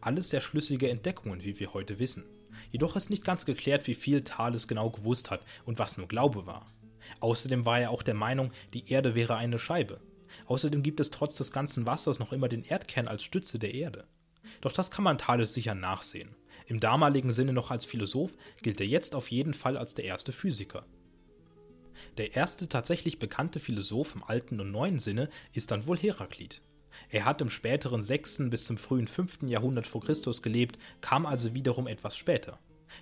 Alles 0.00 0.30
sehr 0.30 0.40
schlüssige 0.40 0.88
Entdeckungen, 0.88 1.44
wie 1.44 1.58
wir 1.58 1.74
heute 1.74 1.98
wissen. 1.98 2.24
Jedoch 2.70 2.96
ist 2.96 3.10
nicht 3.10 3.24
ganz 3.24 3.44
geklärt, 3.44 3.86
wie 3.86 3.94
viel 3.94 4.22
Thales 4.22 4.68
genau 4.68 4.90
gewusst 4.90 5.30
hat 5.30 5.42
und 5.64 5.78
was 5.78 5.98
nur 5.98 6.08
Glaube 6.08 6.46
war. 6.46 6.66
Außerdem 7.20 7.64
war 7.64 7.80
er 7.80 7.90
auch 7.90 8.02
der 8.02 8.14
Meinung, 8.14 8.52
die 8.74 8.90
Erde 8.90 9.14
wäre 9.14 9.36
eine 9.36 9.58
Scheibe. 9.58 10.00
Außerdem 10.46 10.82
gibt 10.82 11.00
es 11.00 11.10
trotz 11.10 11.36
des 11.36 11.52
ganzen 11.52 11.86
Wassers 11.86 12.18
noch 12.18 12.32
immer 12.32 12.48
den 12.48 12.64
Erdkern 12.64 13.08
als 13.08 13.22
Stütze 13.22 13.58
der 13.58 13.74
Erde. 13.74 14.04
Doch 14.60 14.72
das 14.72 14.90
kann 14.90 15.04
man 15.04 15.18
Thales 15.18 15.54
sicher 15.54 15.74
nachsehen. 15.74 16.34
Im 16.66 16.80
damaligen 16.80 17.32
Sinne 17.32 17.52
noch 17.52 17.70
als 17.70 17.84
Philosoph 17.84 18.36
gilt 18.62 18.80
er 18.80 18.86
jetzt 18.86 19.14
auf 19.14 19.30
jeden 19.30 19.54
Fall 19.54 19.76
als 19.76 19.94
der 19.94 20.04
erste 20.04 20.32
Physiker. 20.32 20.84
Der 22.18 22.34
erste 22.34 22.68
tatsächlich 22.68 23.18
bekannte 23.18 23.60
Philosoph 23.60 24.14
im 24.14 24.24
alten 24.24 24.60
und 24.60 24.70
neuen 24.70 24.98
Sinne 24.98 25.28
ist 25.52 25.70
dann 25.70 25.86
wohl 25.86 25.98
Heraklit. 25.98 26.62
Er 27.10 27.24
hat 27.24 27.40
im 27.40 27.50
späteren 27.50 28.02
6. 28.02 28.48
bis 28.50 28.64
zum 28.64 28.78
frühen 28.78 29.06
5. 29.06 29.42
Jahrhundert 29.42 29.86
vor 29.86 30.02
Christus 30.02 30.42
gelebt, 30.42 30.78
kam 31.00 31.26
also 31.26 31.54
wiederum 31.54 31.86
etwas 31.86 32.16
später. 32.16 32.58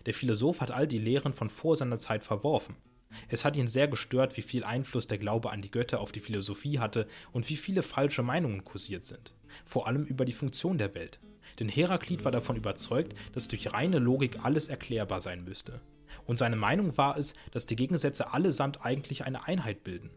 Der 0.06 0.14
Philosoph 0.14 0.60
hat 0.60 0.70
all 0.70 0.86
die 0.86 0.98
Lehren 0.98 1.32
von 1.32 1.48
vor 1.48 1.76
seiner 1.76 1.98
Zeit 1.98 2.24
verworfen. 2.24 2.76
Es 3.28 3.44
hat 3.44 3.56
ihn 3.56 3.68
sehr 3.68 3.86
gestört, 3.86 4.36
wie 4.36 4.42
viel 4.42 4.64
Einfluss 4.64 5.06
der 5.06 5.18
Glaube 5.18 5.50
an 5.50 5.62
die 5.62 5.70
Götter 5.70 6.00
auf 6.00 6.10
die 6.10 6.20
Philosophie 6.20 6.78
hatte 6.78 7.06
und 7.32 7.48
wie 7.48 7.56
viele 7.56 7.82
falsche 7.82 8.22
Meinungen 8.22 8.64
kursiert 8.64 9.04
sind, 9.04 9.34
vor 9.64 9.86
allem 9.86 10.04
über 10.04 10.24
die 10.24 10.32
Funktion 10.32 10.78
der 10.78 10.94
Welt. 10.94 11.20
Denn 11.60 11.68
Heraklit 11.68 12.24
war 12.24 12.32
davon 12.32 12.56
überzeugt, 12.56 13.14
dass 13.32 13.46
durch 13.46 13.72
reine 13.72 13.98
Logik 13.98 14.44
alles 14.44 14.68
erklärbar 14.68 15.20
sein 15.20 15.44
müsste. 15.44 15.80
Und 16.26 16.38
seine 16.38 16.56
Meinung 16.56 16.96
war 16.96 17.16
es, 17.16 17.34
dass 17.52 17.66
die 17.66 17.76
Gegensätze 17.76 18.32
allesamt 18.32 18.84
eigentlich 18.84 19.24
eine 19.24 19.46
Einheit 19.46 19.84
bilden. 19.84 20.10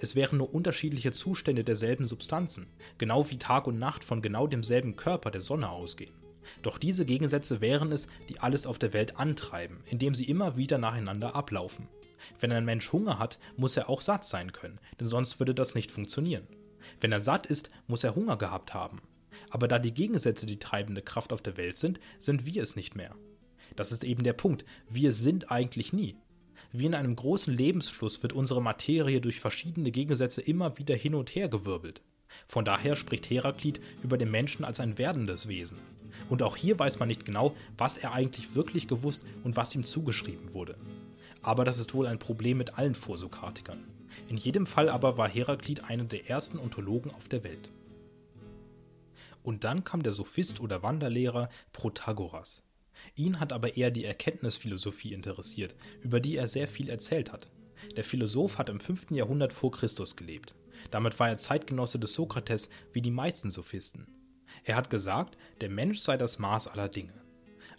Es 0.00 0.14
wären 0.14 0.38
nur 0.38 0.52
unterschiedliche 0.52 1.12
Zustände 1.12 1.64
derselben 1.64 2.06
Substanzen, 2.06 2.66
genau 2.98 3.30
wie 3.30 3.38
Tag 3.38 3.66
und 3.66 3.78
Nacht 3.78 4.04
von 4.04 4.22
genau 4.22 4.46
demselben 4.46 4.96
Körper 4.96 5.30
der 5.30 5.40
Sonne 5.40 5.70
ausgehen. 5.70 6.14
Doch 6.62 6.78
diese 6.78 7.04
Gegensätze 7.04 7.60
wären 7.60 7.90
es, 7.92 8.06
die 8.28 8.40
alles 8.40 8.66
auf 8.66 8.78
der 8.78 8.92
Welt 8.92 9.18
antreiben, 9.18 9.82
indem 9.86 10.14
sie 10.14 10.24
immer 10.24 10.56
wieder 10.56 10.78
nacheinander 10.78 11.34
ablaufen. 11.34 11.88
Wenn 12.40 12.52
ein 12.52 12.64
Mensch 12.64 12.92
Hunger 12.92 13.18
hat, 13.18 13.38
muss 13.56 13.76
er 13.76 13.88
auch 13.88 14.00
satt 14.00 14.24
sein 14.24 14.52
können, 14.52 14.78
denn 15.00 15.06
sonst 15.06 15.38
würde 15.38 15.54
das 15.54 15.74
nicht 15.74 15.90
funktionieren. 15.90 16.46
Wenn 17.00 17.12
er 17.12 17.20
satt 17.20 17.46
ist, 17.46 17.70
muss 17.86 18.04
er 18.04 18.14
Hunger 18.14 18.36
gehabt 18.36 18.74
haben. 18.74 19.02
Aber 19.50 19.68
da 19.68 19.78
die 19.78 19.92
Gegensätze 19.92 20.46
die 20.46 20.58
treibende 20.58 21.02
Kraft 21.02 21.32
auf 21.32 21.42
der 21.42 21.56
Welt 21.56 21.78
sind, 21.78 22.00
sind 22.18 22.46
wir 22.46 22.62
es 22.62 22.76
nicht 22.76 22.94
mehr. 22.94 23.14
Das 23.76 23.92
ist 23.92 24.04
eben 24.04 24.24
der 24.24 24.32
Punkt, 24.32 24.64
wir 24.88 25.12
sind 25.12 25.50
eigentlich 25.50 25.92
nie. 25.92 26.16
Wie 26.72 26.86
in 26.86 26.94
einem 26.94 27.14
großen 27.14 27.54
Lebensfluss 27.54 28.22
wird 28.22 28.32
unsere 28.32 28.60
Materie 28.60 29.20
durch 29.20 29.40
verschiedene 29.40 29.90
Gegensätze 29.90 30.40
immer 30.40 30.78
wieder 30.78 30.94
hin 30.94 31.14
und 31.14 31.34
her 31.34 31.48
gewirbelt. 31.48 32.02
Von 32.48 32.64
daher 32.64 32.96
spricht 32.96 33.30
Heraklit 33.30 33.80
über 34.02 34.18
den 34.18 34.30
Menschen 34.30 34.64
als 34.64 34.80
ein 34.80 34.98
werdendes 34.98 35.48
Wesen. 35.48 35.78
Und 36.28 36.42
auch 36.42 36.56
hier 36.56 36.78
weiß 36.78 36.98
man 36.98 37.08
nicht 37.08 37.24
genau, 37.24 37.54
was 37.76 37.98
er 37.98 38.12
eigentlich 38.12 38.54
wirklich 38.54 38.88
gewusst 38.88 39.24
und 39.44 39.56
was 39.56 39.74
ihm 39.74 39.84
zugeschrieben 39.84 40.52
wurde. 40.52 40.76
Aber 41.42 41.64
das 41.64 41.78
ist 41.78 41.94
wohl 41.94 42.06
ein 42.06 42.18
Problem 42.18 42.58
mit 42.58 42.78
allen 42.78 42.94
Vorsokratikern. 42.94 43.84
In 44.28 44.36
jedem 44.36 44.66
Fall 44.66 44.88
aber 44.88 45.18
war 45.18 45.28
Heraklit 45.28 45.84
einer 45.84 46.04
der 46.04 46.28
ersten 46.28 46.58
Ontologen 46.58 47.12
auf 47.12 47.28
der 47.28 47.44
Welt. 47.44 47.70
Und 49.42 49.62
dann 49.62 49.84
kam 49.84 50.02
der 50.02 50.12
Sophist 50.12 50.58
oder 50.60 50.82
Wanderlehrer 50.82 51.48
Protagoras. 51.72 52.62
Ihn 53.14 53.40
hat 53.40 53.52
aber 53.52 53.76
eher 53.76 53.90
die 53.90 54.04
Erkenntnisphilosophie 54.04 55.12
interessiert, 55.12 55.74
über 56.00 56.20
die 56.20 56.36
er 56.36 56.48
sehr 56.48 56.68
viel 56.68 56.88
erzählt 56.90 57.32
hat. 57.32 57.50
Der 57.96 58.04
Philosoph 58.04 58.58
hat 58.58 58.68
im 58.68 58.80
5. 58.80 59.10
Jahrhundert 59.10 59.52
vor 59.52 59.70
Christus 59.70 60.16
gelebt. 60.16 60.54
Damit 60.90 61.18
war 61.18 61.28
er 61.28 61.36
Zeitgenosse 61.36 61.98
des 61.98 62.14
Sokrates 62.14 62.68
wie 62.92 63.02
die 63.02 63.10
meisten 63.10 63.50
Sophisten. 63.50 64.06
Er 64.64 64.76
hat 64.76 64.90
gesagt, 64.90 65.36
der 65.60 65.70
Mensch 65.70 66.00
sei 66.00 66.16
das 66.16 66.38
Maß 66.38 66.68
aller 66.68 66.88
Dinge. 66.88 67.14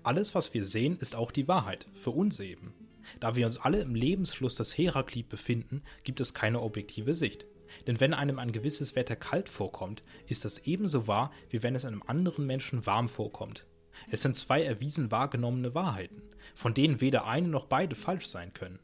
Alles, 0.04 0.36
was 0.36 0.54
wir 0.54 0.66
sehen, 0.66 0.98
ist 1.00 1.16
auch 1.16 1.32
die 1.32 1.48
Wahrheit, 1.48 1.88
für 1.94 2.12
uns 2.12 2.40
eben. 2.40 2.74
Da 3.20 3.36
wir 3.36 3.46
uns 3.46 3.58
alle 3.58 3.80
im 3.82 3.96
Lebensfluss 3.96 4.56
des 4.56 4.78
Heraklit 4.78 5.30
befinden, 5.30 5.82
gibt 6.04 6.20
es 6.20 6.34
keine 6.34 6.62
objektive 6.62 7.14
Sicht. 7.14 7.46
Denn 7.86 8.00
wenn 8.00 8.14
einem 8.14 8.40
ein 8.40 8.52
gewisses 8.52 8.96
Wetter 8.96 9.16
kalt 9.16 9.50
vorkommt, 9.50 10.04
ist 10.28 10.46
das 10.46 10.60
ebenso 10.60 11.08
wahr, 11.08 11.32
wie 11.50 11.64
wenn 11.64 11.76
es 11.76 11.86
einem 11.86 12.04
anderen 12.06 12.46
Menschen 12.46 12.86
warm 12.86 13.10
vorkommt. 13.10 13.66
Es 14.10 14.22
sind 14.22 14.36
zwei 14.36 14.64
erwiesen 14.64 15.12
wahrgenommene 15.12 15.74
Wahrheiten, 15.74 16.22
von 16.56 16.74
denen 16.74 17.02
weder 17.02 17.28
eine 17.28 17.48
noch 17.48 17.66
beide 17.66 17.96
falsch 17.96 18.28
sein 18.28 18.54
können. 18.54 18.80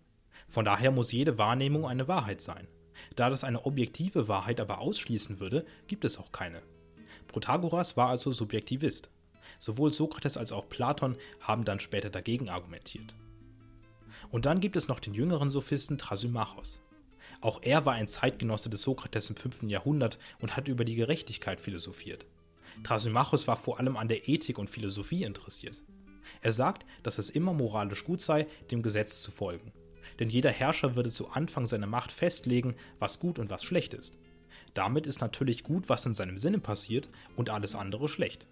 Von 0.47 0.65
daher 0.65 0.91
muss 0.91 1.12
jede 1.12 1.38
Wahrnehmung 1.38 1.86
eine 1.86 2.08
Wahrheit 2.08 2.41
sein. 2.41 2.67
Da 3.15 3.30
das 3.30 3.43
eine 3.43 3.65
objektive 3.65 4.28
Wahrheit 4.28 4.60
aber 4.60 4.80
ausschließen 4.80 5.39
würde, 5.39 5.65
gibt 5.88 6.06
es 6.06 6.17
auch 6.17 6.32
keine. 6.32 6.62
Protagoras 7.28 7.97
war 7.97 8.10
also 8.10 8.32
Subjektivist. 8.32 9.10
Sowohl 9.60 9.93
Sokrates 9.93 10.38
als 10.38 10.52
auch 10.52 10.69
Platon 10.69 11.17
haben 11.39 11.65
dann 11.65 11.80
später 11.80 12.10
dagegen 12.10 12.49
argumentiert. 12.49 13.15
Und 14.30 14.45
dann 14.45 14.60
gibt 14.60 14.76
es 14.76 14.88
noch 14.88 14.99
den 14.99 15.13
jüngeren 15.13 15.49
Sophisten 15.49 15.97
Thrasymachos. 15.97 16.84
Auch 17.41 17.62
er 17.62 17.86
war 17.86 17.93
ein 17.93 18.08
Zeitgenosse 18.08 18.69
des 18.69 18.84
Sokrates 18.84 19.30
im 19.30 19.36
5. 19.36 19.63
Jahrhundert 19.63 20.17
und 20.39 20.56
hat 20.56 20.67
über 20.67 20.86
die 20.86 20.95
Gerechtigkeit 20.95 21.60
philosophiert. 21.60 22.26
Thrasymachos 22.83 23.47
war 23.47 23.55
vor 23.55 23.79
allem 23.79 23.97
an 23.97 24.07
der 24.07 24.27
Ethik 24.27 24.57
und 24.57 24.69
Philosophie 24.69 25.23
interessiert. 25.23 25.81
Er 26.41 26.51
sagt, 26.51 26.86
dass 27.03 27.17
es 27.17 27.29
immer 27.29 27.53
moralisch 27.53 28.03
gut 28.03 28.21
sei, 28.21 28.47
dem 28.71 28.81
Gesetz 28.81 29.21
zu 29.21 29.31
folgen. 29.31 29.71
Denn 30.19 30.29
jeder 30.29 30.51
Herrscher 30.51 30.95
würde 30.95 31.12
zu 31.12 31.29
Anfang 31.29 31.65
seiner 31.65 31.88
Macht 31.88 32.12
festlegen, 32.12 32.75
was 32.99 33.19
gut 33.19 33.39
und 33.39 33.49
was 33.49 33.63
schlecht 33.63 33.93
ist. 33.93 34.17
Damit 34.73 35.07
ist 35.07 35.21
natürlich 35.21 35.63
gut, 35.63 35.89
was 35.89 36.05
in 36.05 36.13
seinem 36.13 36.38
Sinne 36.38 36.59
passiert, 36.59 37.09
und 37.36 37.49
alles 37.49 37.75
andere 37.75 38.07
schlecht. 38.07 38.45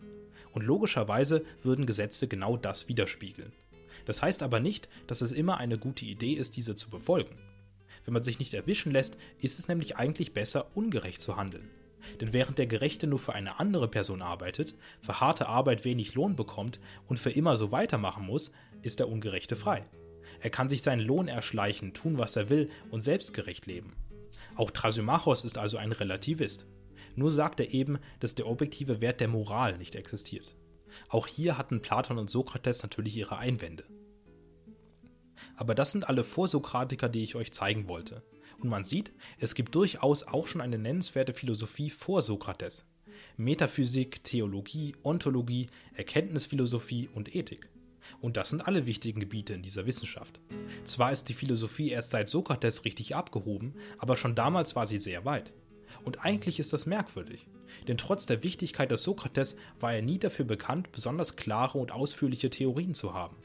Und 0.53 0.63
logischerweise 0.63 1.45
würden 1.63 1.85
Gesetze 1.85 2.27
genau 2.27 2.57
das 2.57 2.87
widerspiegeln. 2.87 3.51
Das 4.05 4.21
heißt 4.21 4.43
aber 4.43 4.59
nicht, 4.59 4.89
dass 5.07 5.21
es 5.21 5.31
immer 5.31 5.57
eine 5.57 5.77
gute 5.77 6.05
Idee 6.05 6.33
ist, 6.33 6.55
diese 6.57 6.75
zu 6.75 6.89
befolgen. 6.89 7.35
Wenn 8.03 8.13
man 8.13 8.23
sich 8.23 8.39
nicht 8.39 8.53
erwischen 8.53 8.91
lässt, 8.91 9.17
ist 9.39 9.59
es 9.59 9.67
nämlich 9.67 9.95
eigentlich 9.97 10.33
besser, 10.33 10.67
ungerecht 10.75 11.21
zu 11.21 11.37
handeln. 11.37 11.69
Denn 12.19 12.33
während 12.33 12.57
der 12.57 12.67
Gerechte 12.67 13.07
nur 13.07 13.19
für 13.19 13.33
eine 13.33 13.59
andere 13.59 13.87
Person 13.87 14.21
arbeitet, 14.21 14.75
für 15.01 15.19
harte 15.19 15.47
Arbeit 15.47 15.85
wenig 15.85 16.15
Lohn 16.15 16.35
bekommt 16.35 16.79
und 17.07 17.19
für 17.19 17.31
immer 17.31 17.57
so 17.57 17.71
weitermachen 17.71 18.25
muss, 18.25 18.51
ist 18.81 18.99
der 18.99 19.09
Ungerechte 19.09 19.55
frei. 19.55 19.83
Er 20.39 20.49
kann 20.49 20.69
sich 20.69 20.81
seinen 20.81 21.01
Lohn 21.01 21.27
erschleichen, 21.27 21.93
tun, 21.93 22.17
was 22.17 22.35
er 22.35 22.49
will 22.49 22.69
und 22.89 23.01
selbstgerecht 23.01 23.65
leben. 23.65 23.95
Auch 24.55 24.71
Thrasymachos 24.71 25.45
ist 25.45 25.57
also 25.57 25.77
ein 25.77 25.91
Relativist. 25.91 26.65
Nur 27.15 27.31
sagt 27.31 27.59
er 27.59 27.73
eben, 27.73 27.99
dass 28.19 28.35
der 28.35 28.47
objektive 28.47 29.01
Wert 29.01 29.19
der 29.19 29.27
Moral 29.27 29.77
nicht 29.77 29.95
existiert. 29.95 30.55
Auch 31.09 31.27
hier 31.27 31.57
hatten 31.57 31.81
Platon 31.81 32.17
und 32.17 32.29
Sokrates 32.29 32.83
natürlich 32.83 33.15
ihre 33.15 33.37
Einwände. 33.37 33.85
Aber 35.55 35.75
das 35.75 35.91
sind 35.91 36.07
alle 36.07 36.23
Vorsokratiker, 36.23 37.09
die 37.09 37.23
ich 37.23 37.35
euch 37.35 37.51
zeigen 37.51 37.87
wollte. 37.87 38.23
Und 38.61 38.69
man 38.69 38.83
sieht, 38.83 39.11
es 39.39 39.55
gibt 39.55 39.73
durchaus 39.75 40.23
auch 40.23 40.47
schon 40.47 40.61
eine 40.61 40.77
nennenswerte 40.77 41.33
Philosophie 41.33 41.89
vor 41.89 42.21
Sokrates. 42.21 42.87
Metaphysik, 43.37 44.23
Theologie, 44.23 44.95
Ontologie, 45.03 45.67
Erkenntnisphilosophie 45.95 47.09
und 47.13 47.35
Ethik. 47.35 47.69
Und 48.19 48.37
das 48.37 48.49
sind 48.49 48.67
alle 48.67 48.85
wichtigen 48.85 49.19
Gebiete 49.19 49.53
in 49.53 49.61
dieser 49.61 49.85
Wissenschaft. 49.85 50.39
Zwar 50.85 51.11
ist 51.11 51.25
die 51.25 51.33
Philosophie 51.33 51.89
erst 51.89 52.11
seit 52.11 52.29
Sokrates 52.29 52.85
richtig 52.85 53.15
abgehoben, 53.15 53.75
aber 53.97 54.15
schon 54.15 54.35
damals 54.35 54.75
war 54.75 54.85
sie 54.85 54.99
sehr 54.99 55.25
weit. 55.25 55.53
Und 56.03 56.23
eigentlich 56.23 56.59
ist 56.59 56.73
das 56.73 56.85
merkwürdig, 56.85 57.47
denn 57.87 57.97
trotz 57.97 58.25
der 58.25 58.43
Wichtigkeit 58.43 58.91
des 58.91 59.03
Sokrates 59.03 59.55
war 59.79 59.93
er 59.93 60.01
nie 60.01 60.19
dafür 60.19 60.45
bekannt, 60.45 60.91
besonders 60.91 61.35
klare 61.35 61.77
und 61.77 61.91
ausführliche 61.91 62.49
Theorien 62.49 62.93
zu 62.93 63.13
haben. 63.13 63.35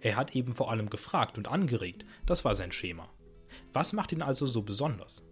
Er 0.00 0.16
hat 0.16 0.36
eben 0.36 0.54
vor 0.54 0.70
allem 0.70 0.90
gefragt 0.90 1.36
und 1.38 1.48
angeregt, 1.48 2.04
das 2.26 2.44
war 2.44 2.54
sein 2.54 2.72
Schema. 2.72 3.08
Was 3.72 3.92
macht 3.92 4.12
ihn 4.12 4.22
also 4.22 4.46
so 4.46 4.62
besonders? 4.62 5.22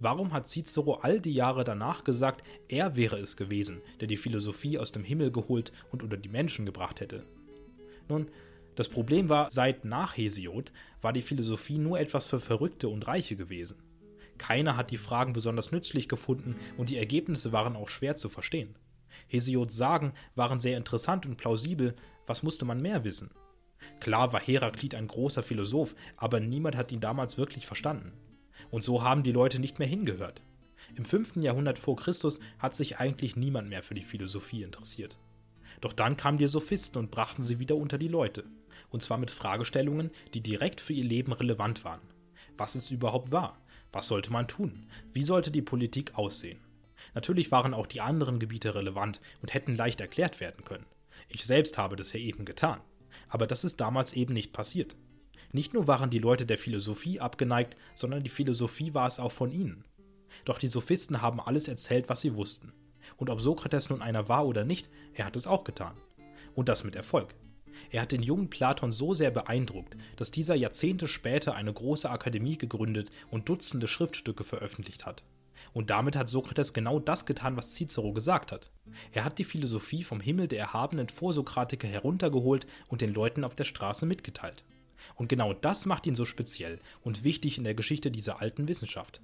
Warum 0.00 0.32
hat 0.32 0.48
Cicero 0.48 0.94
all 0.94 1.20
die 1.20 1.34
Jahre 1.34 1.64
danach 1.64 2.04
gesagt, 2.04 2.44
er 2.68 2.96
wäre 2.96 3.18
es 3.18 3.36
gewesen, 3.36 3.80
der 4.00 4.08
die 4.08 4.16
Philosophie 4.16 4.78
aus 4.78 4.92
dem 4.92 5.04
Himmel 5.04 5.30
geholt 5.30 5.72
und 5.90 6.02
unter 6.02 6.16
die 6.16 6.28
Menschen 6.28 6.66
gebracht 6.66 7.00
hätte? 7.00 7.24
Nun, 8.08 8.28
das 8.74 8.88
Problem 8.88 9.28
war, 9.28 9.50
seit 9.50 9.84
nach 9.84 10.16
Hesiod 10.16 10.72
war 11.00 11.12
die 11.12 11.22
Philosophie 11.22 11.78
nur 11.78 12.00
etwas 12.00 12.26
für 12.26 12.40
Verrückte 12.40 12.88
und 12.88 13.06
Reiche 13.06 13.36
gewesen. 13.36 13.82
Keiner 14.36 14.76
hat 14.76 14.90
die 14.90 14.96
Fragen 14.96 15.32
besonders 15.32 15.70
nützlich 15.70 16.08
gefunden 16.08 16.56
und 16.76 16.90
die 16.90 16.98
Ergebnisse 16.98 17.52
waren 17.52 17.76
auch 17.76 17.88
schwer 17.88 18.16
zu 18.16 18.28
verstehen. 18.28 18.74
Hesiods 19.28 19.76
Sagen 19.76 20.12
waren 20.34 20.58
sehr 20.58 20.76
interessant 20.76 21.24
und 21.24 21.36
plausibel, 21.36 21.94
was 22.26 22.42
musste 22.42 22.64
man 22.64 22.82
mehr 22.82 23.04
wissen? 23.04 23.30
Klar 24.00 24.32
war 24.32 24.40
Heraklit 24.40 24.94
ein 24.94 25.08
großer 25.08 25.42
Philosoph, 25.42 25.94
aber 26.16 26.40
niemand 26.40 26.76
hat 26.76 26.92
ihn 26.92 27.00
damals 27.00 27.38
wirklich 27.38 27.66
verstanden. 27.66 28.12
Und 28.70 28.84
so 28.84 29.02
haben 29.02 29.22
die 29.22 29.32
Leute 29.32 29.58
nicht 29.58 29.78
mehr 29.78 29.88
hingehört. 29.88 30.42
Im 30.96 31.04
5. 31.04 31.36
Jahrhundert 31.36 31.78
vor 31.78 31.96
Christus 31.96 32.40
hat 32.58 32.74
sich 32.74 32.98
eigentlich 32.98 33.36
niemand 33.36 33.68
mehr 33.68 33.82
für 33.82 33.94
die 33.94 34.02
Philosophie 34.02 34.62
interessiert. 34.62 35.18
Doch 35.80 35.92
dann 35.92 36.16
kamen 36.16 36.38
die 36.38 36.46
Sophisten 36.46 36.98
und 36.98 37.10
brachten 37.10 37.42
sie 37.42 37.58
wieder 37.58 37.76
unter 37.76 37.98
die 37.98 38.08
Leute. 38.08 38.44
Und 38.90 39.02
zwar 39.02 39.18
mit 39.18 39.30
Fragestellungen, 39.30 40.10
die 40.34 40.40
direkt 40.40 40.80
für 40.80 40.92
ihr 40.92 41.04
Leben 41.04 41.32
relevant 41.32 41.84
waren. 41.84 42.00
Was 42.56 42.76
ist 42.76 42.90
überhaupt 42.90 43.32
wahr? 43.32 43.58
Was 43.92 44.08
sollte 44.08 44.32
man 44.32 44.48
tun? 44.48 44.86
Wie 45.12 45.24
sollte 45.24 45.50
die 45.50 45.62
Politik 45.62 46.16
aussehen? 46.16 46.60
Natürlich 47.14 47.50
waren 47.50 47.74
auch 47.74 47.86
die 47.86 48.00
anderen 48.00 48.38
Gebiete 48.38 48.74
relevant 48.74 49.20
und 49.42 49.52
hätten 49.52 49.76
leicht 49.76 50.00
erklärt 50.00 50.40
werden 50.40 50.64
können. 50.64 50.86
Ich 51.28 51.44
selbst 51.44 51.78
habe 51.78 51.96
das 51.96 52.12
ja 52.12 52.20
eben 52.20 52.44
getan. 52.44 52.80
Aber 53.28 53.46
das 53.46 53.64
ist 53.64 53.80
damals 53.80 54.12
eben 54.12 54.34
nicht 54.34 54.52
passiert. 54.52 54.96
Nicht 55.52 55.72
nur 55.72 55.86
waren 55.86 56.10
die 56.10 56.18
Leute 56.18 56.46
der 56.46 56.58
Philosophie 56.58 57.20
abgeneigt, 57.20 57.76
sondern 57.94 58.24
die 58.24 58.30
Philosophie 58.30 58.94
war 58.94 59.06
es 59.06 59.20
auch 59.20 59.32
von 59.32 59.50
ihnen. 59.50 59.84
Doch 60.44 60.58
die 60.58 60.68
Sophisten 60.68 61.22
haben 61.22 61.40
alles 61.40 61.68
erzählt, 61.68 62.08
was 62.08 62.20
sie 62.20 62.34
wussten. 62.34 62.72
Und 63.16 63.30
ob 63.30 63.40
Sokrates 63.40 63.90
nun 63.90 64.02
einer 64.02 64.28
war 64.28 64.46
oder 64.46 64.64
nicht, 64.64 64.88
er 65.14 65.26
hat 65.26 65.36
es 65.36 65.46
auch 65.46 65.64
getan. 65.64 65.94
Und 66.54 66.68
das 66.68 66.84
mit 66.84 66.96
Erfolg. 66.96 67.34
Er 67.90 68.02
hat 68.02 68.12
den 68.12 68.22
jungen 68.22 68.50
Platon 68.50 68.92
so 68.92 69.14
sehr 69.14 69.30
beeindruckt, 69.30 69.96
dass 70.16 70.30
dieser 70.30 70.54
Jahrzehnte 70.54 71.06
später 71.08 71.54
eine 71.54 71.72
große 71.72 72.08
Akademie 72.08 72.56
gegründet 72.56 73.10
und 73.30 73.48
Dutzende 73.48 73.88
Schriftstücke 73.88 74.44
veröffentlicht 74.44 75.06
hat. 75.06 75.22
Und 75.72 75.90
damit 75.90 76.16
hat 76.16 76.28
Sokrates 76.28 76.72
genau 76.72 77.00
das 77.00 77.26
getan, 77.26 77.56
was 77.56 77.74
Cicero 77.74 78.12
gesagt 78.12 78.52
hat. 78.52 78.70
Er 79.12 79.24
hat 79.24 79.38
die 79.38 79.44
Philosophie 79.44 80.02
vom 80.02 80.20
Himmel 80.20 80.48
der 80.48 80.60
erhabenen 80.60 81.08
Vorsokratiker 81.08 81.88
heruntergeholt 81.88 82.66
und 82.88 83.00
den 83.00 83.12
Leuten 83.12 83.44
auf 83.44 83.54
der 83.54 83.64
Straße 83.64 84.06
mitgeteilt. 84.06 84.64
Und 85.14 85.28
genau 85.28 85.52
das 85.52 85.86
macht 85.86 86.06
ihn 86.06 86.14
so 86.14 86.24
speziell 86.24 86.78
und 87.02 87.24
wichtig 87.24 87.58
in 87.58 87.64
der 87.64 87.74
Geschichte 87.74 88.10
dieser 88.10 88.40
alten 88.40 88.68
Wissenschaft. 88.68 89.20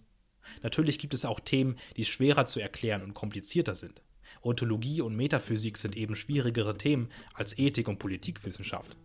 Natürlich 0.62 0.98
gibt 0.98 1.14
es 1.14 1.24
auch 1.24 1.40
Themen, 1.40 1.76
die 1.96 2.04
schwerer 2.04 2.46
zu 2.46 2.60
erklären 2.60 3.02
und 3.02 3.14
komplizierter 3.14 3.74
sind. 3.74 4.02
Ontologie 4.42 5.00
und 5.00 5.16
Metaphysik 5.16 5.76
sind 5.76 5.96
eben 5.96 6.16
schwierigere 6.16 6.76
Themen 6.76 7.08
als 7.34 7.58
Ethik 7.58 7.88
und 7.88 7.98
Politikwissenschaft. 7.98 8.96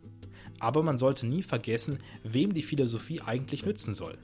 Aber 0.59 0.83
man 0.83 0.97
sollte 0.97 1.27
nie 1.27 1.43
vergessen, 1.43 1.99
wem 2.23 2.53
die 2.53 2.63
Philosophie 2.63 3.21
eigentlich 3.21 3.65
nützen 3.65 3.93
soll. 3.93 4.17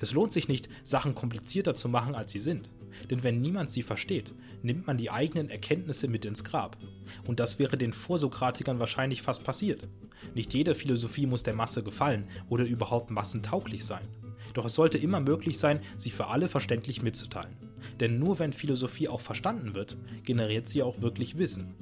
Es 0.00 0.12
lohnt 0.12 0.32
sich 0.32 0.48
nicht, 0.48 0.68
Sachen 0.82 1.14
komplizierter 1.14 1.74
zu 1.74 1.88
machen, 1.88 2.14
als 2.14 2.32
sie 2.32 2.38
sind. 2.38 2.70
Denn 3.10 3.22
wenn 3.22 3.40
niemand 3.40 3.70
sie 3.70 3.82
versteht, 3.82 4.34
nimmt 4.62 4.86
man 4.86 4.96
die 4.96 5.10
eigenen 5.10 5.50
Erkenntnisse 5.50 6.08
mit 6.08 6.24
ins 6.24 6.44
Grab. 6.44 6.78
Und 7.26 7.40
das 7.40 7.58
wäre 7.58 7.76
den 7.76 7.92
Vorsokratikern 7.92 8.78
wahrscheinlich 8.78 9.22
fast 9.22 9.44
passiert. 9.44 9.88
Nicht 10.34 10.54
jede 10.54 10.74
Philosophie 10.74 11.26
muss 11.26 11.42
der 11.42 11.54
Masse 11.54 11.82
gefallen 11.82 12.28
oder 12.48 12.64
überhaupt 12.64 13.10
massentauglich 13.10 13.84
sein. 13.84 14.06
Doch 14.54 14.64
es 14.64 14.74
sollte 14.74 14.98
immer 14.98 15.20
möglich 15.20 15.58
sein, 15.58 15.80
sie 15.98 16.10
für 16.10 16.28
alle 16.28 16.48
verständlich 16.48 17.02
mitzuteilen. 17.02 17.56
Denn 18.00 18.18
nur 18.18 18.38
wenn 18.38 18.52
Philosophie 18.52 19.08
auch 19.08 19.20
verstanden 19.20 19.74
wird, 19.74 19.96
generiert 20.22 20.68
sie 20.68 20.82
auch 20.82 21.02
wirklich 21.02 21.38
Wissen. 21.38 21.74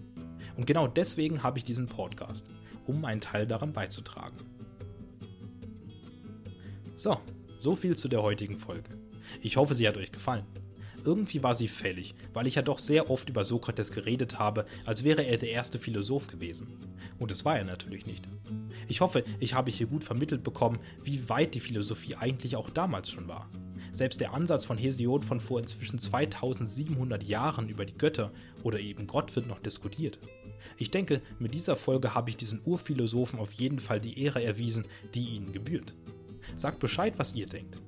Und 0.56 0.66
genau 0.66 0.86
deswegen 0.86 1.42
habe 1.42 1.58
ich 1.58 1.64
diesen 1.64 1.86
Podcast, 1.86 2.50
um 2.86 3.04
einen 3.04 3.20
Teil 3.20 3.46
daran 3.46 3.72
beizutragen. 3.72 4.38
So, 6.96 7.18
so 7.58 7.74
viel 7.76 7.96
zu 7.96 8.08
der 8.08 8.22
heutigen 8.22 8.56
Folge. 8.56 8.90
Ich 9.40 9.56
hoffe, 9.56 9.74
sie 9.74 9.88
hat 9.88 9.96
euch 9.96 10.12
gefallen. 10.12 10.44
Irgendwie 11.04 11.42
war 11.42 11.54
sie 11.54 11.68
fällig, 11.68 12.14
weil 12.32 12.46
ich 12.46 12.54
ja 12.54 12.62
doch 12.62 12.78
sehr 12.78 13.10
oft 13.10 13.28
über 13.28 13.42
Sokrates 13.42 13.90
geredet 13.90 14.38
habe, 14.38 14.66
als 14.84 15.02
wäre 15.02 15.22
er 15.22 15.36
der 15.36 15.50
erste 15.50 15.78
Philosoph 15.78 16.28
gewesen. 16.28 16.78
Und 17.18 17.30
das 17.30 17.44
war 17.44 17.58
er 17.58 17.64
natürlich 17.64 18.06
nicht. 18.06 18.28
Ich 18.88 19.00
hoffe, 19.00 19.24
ich 19.40 19.54
habe 19.54 19.70
hier 19.70 19.86
gut 19.86 20.04
vermittelt 20.04 20.44
bekommen, 20.44 20.78
wie 21.02 21.28
weit 21.28 21.54
die 21.54 21.60
Philosophie 21.60 22.14
eigentlich 22.14 22.54
auch 22.56 22.70
damals 22.70 23.10
schon 23.10 23.26
war. 23.26 23.48
Selbst 23.92 24.20
der 24.20 24.32
Ansatz 24.32 24.64
von 24.64 24.78
Hesiod 24.78 25.24
von 25.24 25.40
vor 25.40 25.58
inzwischen 25.58 25.98
2700 25.98 27.22
Jahren 27.24 27.68
über 27.68 27.84
die 27.84 27.98
Götter 27.98 28.30
oder 28.62 28.78
eben 28.78 29.06
Gott 29.06 29.34
wird 29.34 29.46
noch 29.46 29.58
diskutiert. 29.58 30.18
Ich 30.76 30.90
denke, 30.90 31.22
mit 31.38 31.54
dieser 31.54 31.76
Folge 31.76 32.14
habe 32.14 32.30
ich 32.30 32.36
diesen 32.36 32.60
Urphilosophen 32.64 33.38
auf 33.38 33.52
jeden 33.52 33.80
Fall 33.80 34.00
die 34.00 34.22
Ehre 34.22 34.42
erwiesen, 34.42 34.86
die 35.14 35.28
ihnen 35.30 35.52
gebührt. 35.52 35.94
Sagt 36.56 36.78
Bescheid, 36.78 37.14
was 37.18 37.34
ihr 37.34 37.46
denkt. 37.46 37.78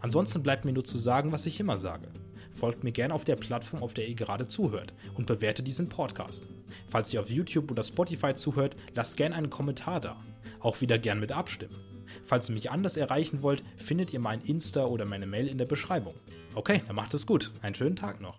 Ansonsten 0.00 0.42
bleibt 0.42 0.64
mir 0.64 0.72
nur 0.72 0.84
zu 0.84 0.98
sagen, 0.98 1.32
was 1.32 1.46
ich 1.46 1.60
immer 1.60 1.78
sage 1.78 2.08
folgt 2.52 2.84
mir 2.84 2.92
gerne 2.92 3.14
auf 3.14 3.24
der 3.24 3.36
Plattform, 3.36 3.82
auf 3.82 3.94
der 3.94 4.08
ihr 4.08 4.14
gerade 4.14 4.46
zuhört 4.46 4.92
und 5.14 5.26
bewertet 5.26 5.66
diesen 5.66 5.88
Podcast. 5.88 6.46
Falls 6.88 7.12
ihr 7.12 7.20
auf 7.20 7.30
YouTube 7.30 7.70
oder 7.70 7.82
Spotify 7.82 8.34
zuhört, 8.34 8.76
lasst 8.94 9.16
gerne 9.16 9.34
einen 9.34 9.50
Kommentar 9.50 10.00
da. 10.00 10.22
Auch 10.60 10.80
wieder 10.80 10.98
gern 10.98 11.20
mit 11.20 11.32
abstimmen. 11.32 11.76
Falls 12.24 12.48
ihr 12.48 12.54
mich 12.54 12.70
anders 12.70 12.96
erreichen 12.96 13.42
wollt, 13.42 13.62
findet 13.76 14.12
ihr 14.12 14.20
mein 14.20 14.42
Insta 14.42 14.84
oder 14.84 15.04
meine 15.04 15.26
Mail 15.26 15.48
in 15.48 15.58
der 15.58 15.64
Beschreibung. 15.64 16.14
Okay, 16.54 16.82
dann 16.86 16.96
macht 16.96 17.14
es 17.14 17.26
gut. 17.26 17.52
Einen 17.62 17.74
schönen 17.74 17.96
Tag 17.96 18.20
noch. 18.20 18.38